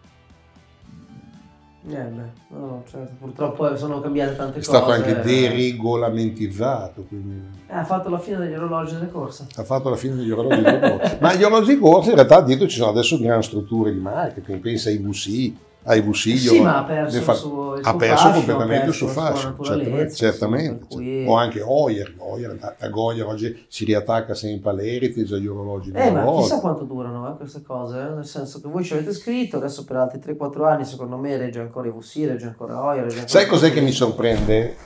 Eh 1.86 1.92
beh, 1.92 2.56
no, 2.56 2.82
certo. 2.88 3.12
purtroppo 3.18 3.76
sono 3.76 4.00
cambiate 4.00 4.34
tante 4.34 4.54
cose. 4.54 4.60
È 4.60 4.62
stato 4.62 4.90
anche 4.92 5.20
deregolamentizzato. 5.20 7.04
Quindi... 7.06 7.42
Eh, 7.66 7.74
ha 7.74 7.84
fatto 7.84 8.08
la 8.08 8.18
fine 8.18 8.38
degli 8.38 8.54
orologi 8.54 8.94
delle 8.94 9.10
corse. 9.10 9.46
Ha 9.56 9.64
fatto 9.64 9.90
la 9.90 9.96
fine 9.96 10.14
degli 10.14 10.30
orologi 10.30 10.62
delle 10.62 10.80
corse. 10.80 11.18
ma 11.20 11.34
gli 11.34 11.42
orologi 11.42 11.74
di 11.74 11.80
corse 11.80 12.08
in 12.08 12.14
realtà 12.14 12.40
dietro 12.40 12.66
ci 12.66 12.78
sono 12.78 12.92
adesso 12.92 13.18
grandi 13.18 13.44
strutture 13.44 13.92
di 13.92 14.00
marketing, 14.00 14.60
pensa 14.60 14.88
ai 14.88 14.96
VC 14.96 15.52
ai 15.84 16.02
Busiglio. 16.02 16.52
Sì, 16.52 16.60
ma 16.60 16.78
ha 16.78 16.84
perso, 16.84 17.20
fa... 17.20 17.34
su, 17.34 17.74
ha 17.82 17.96
perso 17.96 18.28
fascio, 18.28 18.36
completamente 18.36 18.86
il 18.86 18.92
suo 18.94 19.08
fascio, 19.08 19.56
certamente. 19.62 20.14
certamente. 20.14 20.86
Cui... 20.88 21.26
O 21.26 21.34
anche 21.34 21.60
Oyer, 21.60 22.14
Oyer 22.18 22.76
a 22.78 22.88
Goyer 22.88 23.26
oggi 23.26 23.64
si 23.68 23.84
riattacca 23.84 24.34
sempre 24.34 24.70
all'Heritage, 24.70 25.34
agli 25.34 25.46
orologi 25.46 25.90
eh, 25.92 26.10
ma 26.10 26.24
chissà 26.36 26.60
quanto 26.60 26.84
durano 26.84 27.30
eh, 27.32 27.36
queste 27.36 27.62
cose, 27.62 27.98
eh? 27.98 28.14
nel 28.14 28.26
senso 28.26 28.60
che 28.60 28.68
voi 28.68 28.84
ci 28.84 28.94
avete 28.94 29.12
scritto, 29.12 29.56
adesso 29.56 29.84
per 29.84 29.96
altri 29.96 30.18
3-4 30.18 30.64
anni 30.64 30.84
secondo 30.84 31.16
me 31.16 31.36
regge 31.36 31.60
ancora 31.60 31.88
i 31.88 31.90
VC, 31.90 32.24
regge 32.26 32.46
ancora 32.46 32.82
Oyer. 32.82 33.02
Regge 33.02 33.20
ancora 33.20 33.38
Sai 33.38 33.46
cos'è 33.46 33.72
che 33.72 33.80
mi 33.80 33.92
sorprende? 33.92 34.76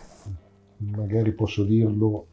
Magari 0.78 1.32
posso 1.32 1.64
dirlo, 1.64 2.26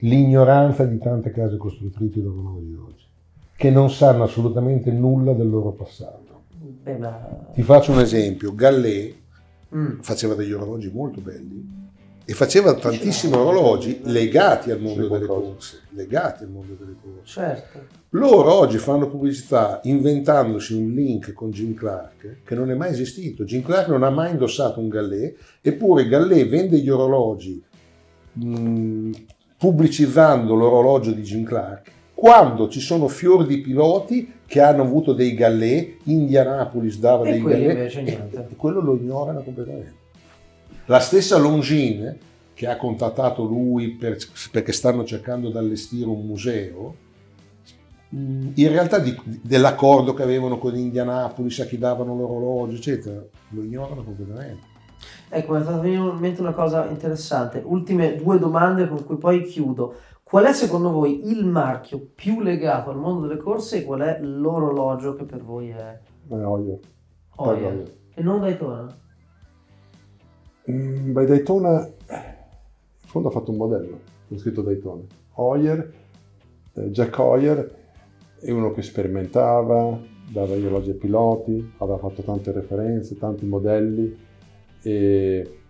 l'ignoranza 0.00 0.84
di 0.84 0.98
tante 0.98 1.30
case 1.30 1.56
costruttrici 1.56 2.22
d'orologi 2.22 2.74
oggi, 2.74 3.06
che 3.56 3.70
non 3.70 3.90
sanno 3.90 4.24
assolutamente 4.24 4.90
nulla 4.90 5.32
del 5.32 5.48
loro 5.48 5.70
passato 5.70 6.29
Beh, 6.82 6.96
ma... 6.96 7.48
Ti 7.52 7.62
faccio 7.62 7.92
un 7.92 8.00
esempio, 8.00 8.54
Gallet 8.54 9.14
mm. 9.74 10.00
faceva 10.00 10.34
degli 10.34 10.52
orologi 10.52 10.90
molto 10.92 11.20
belli 11.20 11.78
e 12.24 12.32
faceva 12.32 12.74
tantissimi 12.74 13.34
orologi 13.34 14.02
legati 14.04 14.70
al 14.70 14.80
mondo 14.80 15.08
delle 15.08 15.26
corse, 15.26 15.80
legati 15.90 16.44
al 16.44 16.50
mondo 16.50 16.76
delle 16.78 16.94
corse. 17.02 17.24
Certo. 17.24 17.78
Loro 18.10 18.52
oggi 18.52 18.78
fanno 18.78 19.08
pubblicità 19.08 19.80
inventandosi 19.82 20.74
un 20.74 20.92
link 20.92 21.32
con 21.32 21.50
Jim 21.50 21.74
Clark 21.74 22.42
che 22.44 22.54
non 22.54 22.70
è 22.70 22.74
mai 22.74 22.90
esistito. 22.90 23.44
Jim 23.44 23.62
Clark 23.62 23.88
non 23.88 24.04
ha 24.04 24.10
mai 24.10 24.30
indossato 24.30 24.78
un 24.78 24.88
Gallet, 24.88 25.36
eppure 25.60 26.06
Gallet 26.06 26.48
vende 26.48 26.78
gli 26.78 26.88
orologi 26.88 27.60
mh, 28.32 29.10
pubblicizzando 29.58 30.54
l'orologio 30.54 31.10
di 31.10 31.22
Jim 31.22 31.44
Clark 31.44 31.90
quando 32.14 32.68
ci 32.68 32.80
sono 32.80 33.08
fior 33.08 33.46
di 33.46 33.60
piloti 33.60 34.30
che 34.50 34.60
hanno 34.60 34.82
avuto 34.82 35.12
dei 35.12 35.32
gallè, 35.34 35.94
Indianapolis 36.02 36.98
dava 36.98 37.24
e 37.24 37.30
dei 37.30 37.40
gallè 37.40 37.84
e 37.84 38.56
quello 38.56 38.80
lo 38.80 38.96
ignorano 38.96 39.42
completamente. 39.42 39.94
La 40.86 40.98
stessa 40.98 41.38
Longines 41.38 42.16
che 42.52 42.66
ha 42.66 42.76
contattato 42.76 43.44
lui 43.44 43.90
per, 43.90 44.16
perché 44.50 44.72
stanno 44.72 45.04
cercando 45.04 45.50
di 45.50 45.56
allestire 45.56 46.08
un 46.08 46.26
museo, 46.26 46.94
in 48.08 48.52
realtà 48.56 48.98
di, 48.98 49.16
dell'accordo 49.40 50.14
che 50.14 50.24
avevano 50.24 50.58
con 50.58 50.76
Indianapolis 50.76 51.60
a 51.60 51.66
chi 51.66 51.78
davano 51.78 52.16
l'orologio, 52.16 52.74
eccetera, 52.74 53.22
lo 53.50 53.62
ignorano 53.62 54.02
completamente. 54.02 54.66
Ecco, 55.28 55.52
mi 55.52 55.60
è 55.60 55.62
stata 55.62 55.86
in 55.86 56.16
mente 56.18 56.40
una 56.40 56.54
cosa 56.54 56.88
interessante. 56.88 57.62
Ultime 57.64 58.16
due 58.16 58.40
domande 58.40 58.88
con 58.88 59.04
cui 59.04 59.16
poi 59.16 59.44
chiudo. 59.44 59.94
Qual 60.30 60.44
è 60.44 60.52
secondo 60.52 60.92
voi 60.92 61.28
il 61.28 61.44
marchio 61.44 62.12
più 62.14 62.38
legato 62.40 62.90
al 62.90 62.96
mondo 62.96 63.26
delle 63.26 63.40
corse 63.40 63.78
e 63.78 63.84
qual 63.84 64.02
è 64.02 64.20
l'orologio 64.22 65.16
che 65.16 65.24
per 65.24 65.42
voi 65.42 65.70
è? 65.70 65.98
Beh, 66.22 66.44
Oyer. 66.44 66.78
Oyer. 67.34 67.92
E 68.14 68.22
non 68.22 68.38
Daytona? 68.38 68.96
Mm, 70.70 71.12
beh, 71.12 71.26
Daytona, 71.26 71.84
in 71.84 73.08
fondo 73.08 73.26
ha 73.26 73.32
fatto 73.32 73.50
un 73.50 73.56
modello, 73.56 73.98
con 74.28 74.38
scritto 74.38 74.62
Daytona. 74.62 75.02
Oyer, 75.32 75.94
eh, 76.74 76.90
Jack 76.90 77.18
Oyer 77.18 77.74
è 78.38 78.52
uno 78.52 78.70
che 78.70 78.82
sperimentava, 78.82 79.98
dava 80.28 80.54
gli 80.54 80.64
orologi 80.64 80.90
ai 80.90 80.96
piloti, 80.96 81.72
aveva 81.78 81.98
fatto 81.98 82.22
tante 82.22 82.52
referenze, 82.52 83.18
tanti 83.18 83.46
modelli 83.46 84.16
e 84.80 85.60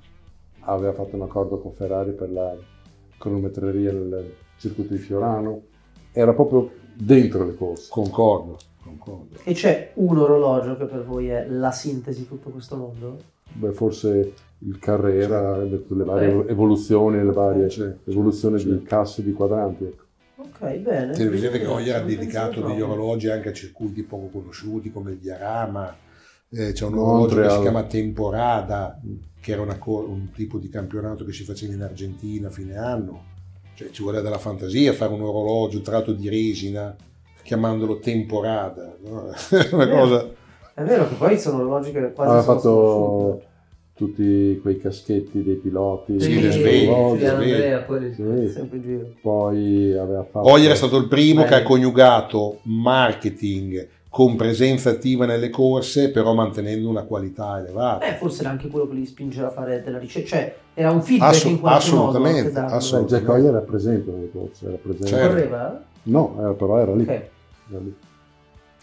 aveva 0.58 0.92
fatto 0.92 1.16
un 1.16 1.22
accordo 1.22 1.58
con 1.60 1.72
Ferrari 1.72 2.12
per 2.12 2.30
la 2.30 2.54
cronometreria 3.16 3.92
nel 3.92 4.48
circuito 4.60 4.92
di 4.92 5.00
Fiorano. 5.00 5.62
Era 6.12 6.32
proprio 6.34 6.70
dentro 6.94 7.44
le 7.44 7.56
corse. 7.56 7.88
Concordo, 7.88 8.58
concordo. 8.82 9.38
E 9.42 9.52
c'è 9.54 9.92
un 9.94 10.18
orologio 10.18 10.76
che 10.76 10.84
per 10.84 11.04
voi 11.04 11.28
è 11.28 11.46
la 11.48 11.72
sintesi 11.72 12.20
di 12.20 12.28
tutto 12.28 12.50
questo 12.50 12.76
mondo? 12.76 13.18
Beh, 13.52 13.72
forse 13.72 14.32
il 14.58 14.78
Carrera, 14.78 15.56
le 15.62 15.82
varie 16.04 16.34
okay. 16.34 16.50
evoluzioni, 16.50 17.24
le 17.24 17.32
varie 17.32 17.64
okay. 17.64 17.96
evoluzioni 18.04 18.62
di 18.62 18.82
casse 18.82 19.22
di 19.22 19.32
quadranti. 19.32 19.84
Ecco. 19.84 20.04
Ok, 20.36 20.76
bene. 20.76 21.12
Television 21.12 21.52
che 21.52 21.66
Oyer 21.66 21.96
ha 21.96 22.04
dedicato 22.04 22.60
degli 22.60 22.80
orologi 22.80 23.28
anche 23.28 23.50
a 23.50 23.52
circuiti 23.52 24.02
poco 24.02 24.28
conosciuti 24.28 24.90
come 24.90 25.12
il 25.12 25.18
Diarama, 25.18 25.94
eh, 26.52 26.72
c'è 26.72 26.84
un 26.84 26.98
orologio 26.98 27.40
che 27.40 27.50
si 27.50 27.60
chiama 27.60 27.84
Temporada, 27.84 29.00
che 29.40 29.52
era 29.52 29.62
una, 29.62 29.78
un 29.84 30.30
tipo 30.32 30.58
di 30.58 30.68
campionato 30.68 31.24
che 31.24 31.32
si 31.32 31.44
faceva 31.44 31.74
in 31.74 31.82
Argentina 31.82 32.48
a 32.48 32.50
fine 32.50 32.76
anno. 32.76 33.29
Cioè, 33.80 33.90
ci 33.92 34.02
vuole 34.02 34.20
della 34.20 34.36
fantasia 34.36 34.92
fare 34.92 35.14
un 35.14 35.22
orologio 35.22 35.80
tratto 35.80 36.12
di 36.12 36.28
resina 36.28 36.94
chiamandolo 37.42 37.98
Temporada. 37.98 38.94
No? 39.02 39.30
una 39.72 39.84
è 39.84 39.90
cosa... 39.90 40.30
È 40.74 40.82
vero 40.82 41.08
che 41.08 41.14
poi 41.14 41.38
sono 41.38 41.62
orologi 41.62 41.90
che 41.90 42.12
quasi 42.12 42.36
ha 42.36 42.42
fatto 42.42 43.42
tutti 43.94 44.58
quei 44.60 44.78
caschetti 44.78 45.42
dei 45.42 45.54
piloti. 45.54 46.20
Sì, 46.20 46.42
le 46.42 46.50
sveglie. 46.50 47.26
Andrea, 47.26 47.80
poi, 47.80 48.12
sì. 48.12 48.50
sempre 48.52 48.76
in 48.76 48.82
giro. 48.82 49.14
poi 49.22 49.96
aveva 49.96 50.24
fatto... 50.24 50.46
Oyer 50.50 50.72
è 50.72 50.76
stato 50.76 50.98
il 50.98 51.08
primo 51.08 51.40
Beh. 51.42 51.48
che 51.48 51.54
ha 51.54 51.62
coniugato 51.62 52.58
marketing 52.64 53.88
con 54.10 54.34
presenza 54.34 54.90
attiva 54.90 55.24
nelle 55.24 55.50
corse, 55.50 56.10
però 56.10 56.34
mantenendo 56.34 56.88
una 56.88 57.04
qualità 57.04 57.58
elevata. 57.60 58.04
Beh, 58.04 58.16
forse 58.16 58.40
era 58.40 58.50
anche 58.50 58.66
quello 58.66 58.88
che 58.88 58.94
li 58.94 59.06
spingeva 59.06 59.46
a 59.46 59.50
fare 59.50 59.82
della 59.82 59.98
ricerca, 59.98 60.28
cioè 60.28 60.56
era 60.74 60.90
un 60.90 61.00
feedback 61.00 61.30
Assu- 61.30 61.50
in 61.50 61.60
qualche 61.60 61.78
assolutamente, 61.78 62.60
modo. 62.60 62.74
Assolutamente. 62.74 63.26
Jack 63.26 63.38
Oyer 63.38 63.54
era 63.54 63.60
presente 63.60 64.10
nelle 64.10 64.30
corse, 64.32 64.66
era 64.66 64.76
presente. 64.76 65.06
Certo. 65.06 65.28
Correva? 65.28 65.82
No, 66.02 66.36
era, 66.40 66.52
però 66.54 66.78
era 66.78 66.94
lì. 66.94 67.02
Okay. 67.02 67.28
era 67.70 67.78
lì. 67.78 67.94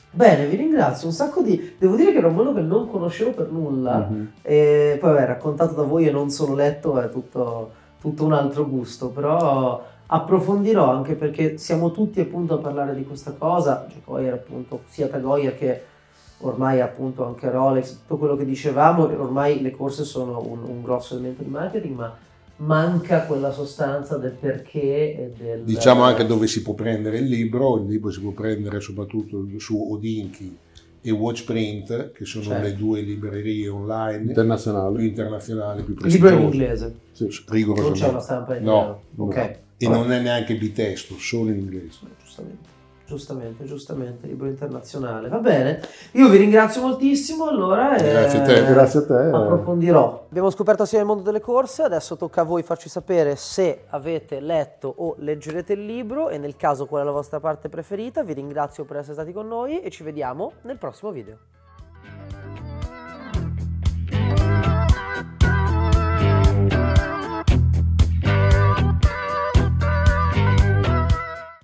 Bene, 0.09 0.47
vi 0.47 0.55
ringrazio 0.55 1.07
un 1.07 1.13
sacco 1.13 1.41
di... 1.41 1.75
Devo 1.77 1.97
dire 1.97 2.13
che 2.13 2.19
era 2.19 2.27
un 2.27 2.35
mondo 2.35 2.53
che 2.53 2.61
non 2.61 2.89
conoscevo 2.89 3.31
per 3.31 3.51
nulla 3.51 4.07
mm-hmm. 4.09 4.25
e 4.41 4.97
poi 4.99 5.13
vabbè, 5.13 5.25
raccontato 5.25 5.75
da 5.75 5.83
voi 5.83 6.07
e 6.07 6.11
non 6.11 6.29
solo 6.29 6.55
letto 6.55 6.99
è 6.99 7.09
tutto, 7.09 7.71
tutto 7.99 8.23
un 8.23 8.31
altro 8.31 8.67
gusto, 8.67 9.09
però 9.09 9.83
approfondirò 10.08 10.89
anche 10.89 11.15
perché 11.15 11.58
siamo 11.58 11.91
tutti 11.91 12.20
appunto 12.20 12.56
a 12.56 12.58
parlare 12.58 12.96
di 12.96 13.04
questa 13.04 13.32
cosa, 13.32 13.88
Jacoyer 13.93 14.34
appunto, 14.34 14.82
sia 14.88 15.08
Tagoyer 15.08 15.58
che 15.58 15.82
ormai 16.39 16.82
appunto 16.82 17.26
anche 17.26 17.50
Rolex, 17.50 18.00
tutto 18.02 18.17
quello 18.17 18.36
che 18.36 18.46
dicevamo, 18.46 19.04
ormai 19.04 19.62
le 19.62 19.72
corse 19.72 20.04
sono 20.04 20.41
un, 20.46 20.63
un 20.63 20.82
grosso 20.82 21.15
elemento 21.15 21.43
di 21.43 21.50
marketing, 21.50 21.96
ma 21.96 22.17
manca 22.58 23.26
quella 23.26 23.52
sostanza 23.52 24.17
del 24.17 24.32
perché 24.32 24.80
e 24.82 25.34
del... 25.38 25.63
Diciamo 25.63 26.04
anche 26.04 26.26
dove 26.26 26.48
si 26.48 26.62
può 26.62 26.74
prendere 26.74 27.17
il 27.17 27.26
libro, 27.26 27.78
il 27.78 27.88
libro 27.88 28.12
si 28.12 28.22
può 28.22 28.32
prendere 28.32 28.80
soprattutto 28.80 29.46
su 29.58 29.91
Odinchi 29.91 30.58
e 31.02 31.12
Watchprint, 31.12 32.12
che 32.12 32.26
sono 32.26 32.46
certo. 32.46 32.63
le 32.63 32.76
due 32.76 33.02
librerie 33.02 33.67
online 33.67 34.24
internazionali 34.24 34.96
più 34.96 35.06
internazionali, 35.06 35.84
più 35.84 35.93
prestigiose. 35.96 36.34
Il 36.34 36.39
libro 36.39 36.48
in 36.48 36.54
inglese? 36.54 36.96
Sì. 37.12 37.43
Rigorosamente. 37.48 38.00
Non 38.00 38.08
c'è 38.08 38.13
una 38.13 38.24
stampa 38.24 38.56
in 38.56 38.63
No. 38.63 39.02
Ok. 39.15 39.60
E 39.77 39.87
non 39.87 40.11
è 40.11 40.19
neanche 40.19 40.55
bitesto, 40.55 41.15
solo 41.17 41.49
in 41.49 41.59
inglese. 41.59 41.99
Giustamente. 42.23 42.75
Giustamente, 43.07 43.63
giustamente, 43.63 44.27
libro 44.27 44.47
internazionale. 44.47 45.29
Va 45.29 45.37
bene, 45.37 45.79
io 46.11 46.27
vi 46.27 46.35
ringrazio 46.35 46.81
moltissimo. 46.81 47.47
Allora, 47.47 47.95
grazie, 47.95 48.39
a 48.39 48.41
te. 48.41 48.65
grazie 48.65 48.99
a 48.99 49.05
te. 49.05 49.13
Approfondirò. 49.13 50.25
Abbiamo 50.27 50.49
scoperto 50.49 50.83
assieme 50.83 51.05
il 51.05 51.09
mondo 51.09 51.23
delle 51.23 51.39
corse. 51.39 51.83
Adesso 51.83 52.17
tocca 52.17 52.41
a 52.41 52.43
voi 52.43 52.63
farci 52.63 52.89
sapere 52.89 53.37
se 53.37 53.85
avete 53.91 54.41
letto 54.41 54.93
o 54.93 55.15
leggerete 55.19 55.71
il 55.71 55.85
libro 55.85 56.27
e 56.27 56.37
nel 56.37 56.57
caso 56.57 56.85
qual 56.85 57.03
è 57.03 57.05
la 57.05 57.11
vostra 57.11 57.39
parte 57.39 57.69
preferita. 57.69 58.23
Vi 58.23 58.33
ringrazio 58.33 58.83
per 58.83 58.97
essere 58.97 59.13
stati 59.13 59.31
con 59.31 59.47
noi 59.47 59.79
e 59.79 59.89
ci 59.89 60.03
vediamo 60.03 60.51
nel 60.63 60.77
prossimo 60.77 61.11
video. 61.11 61.37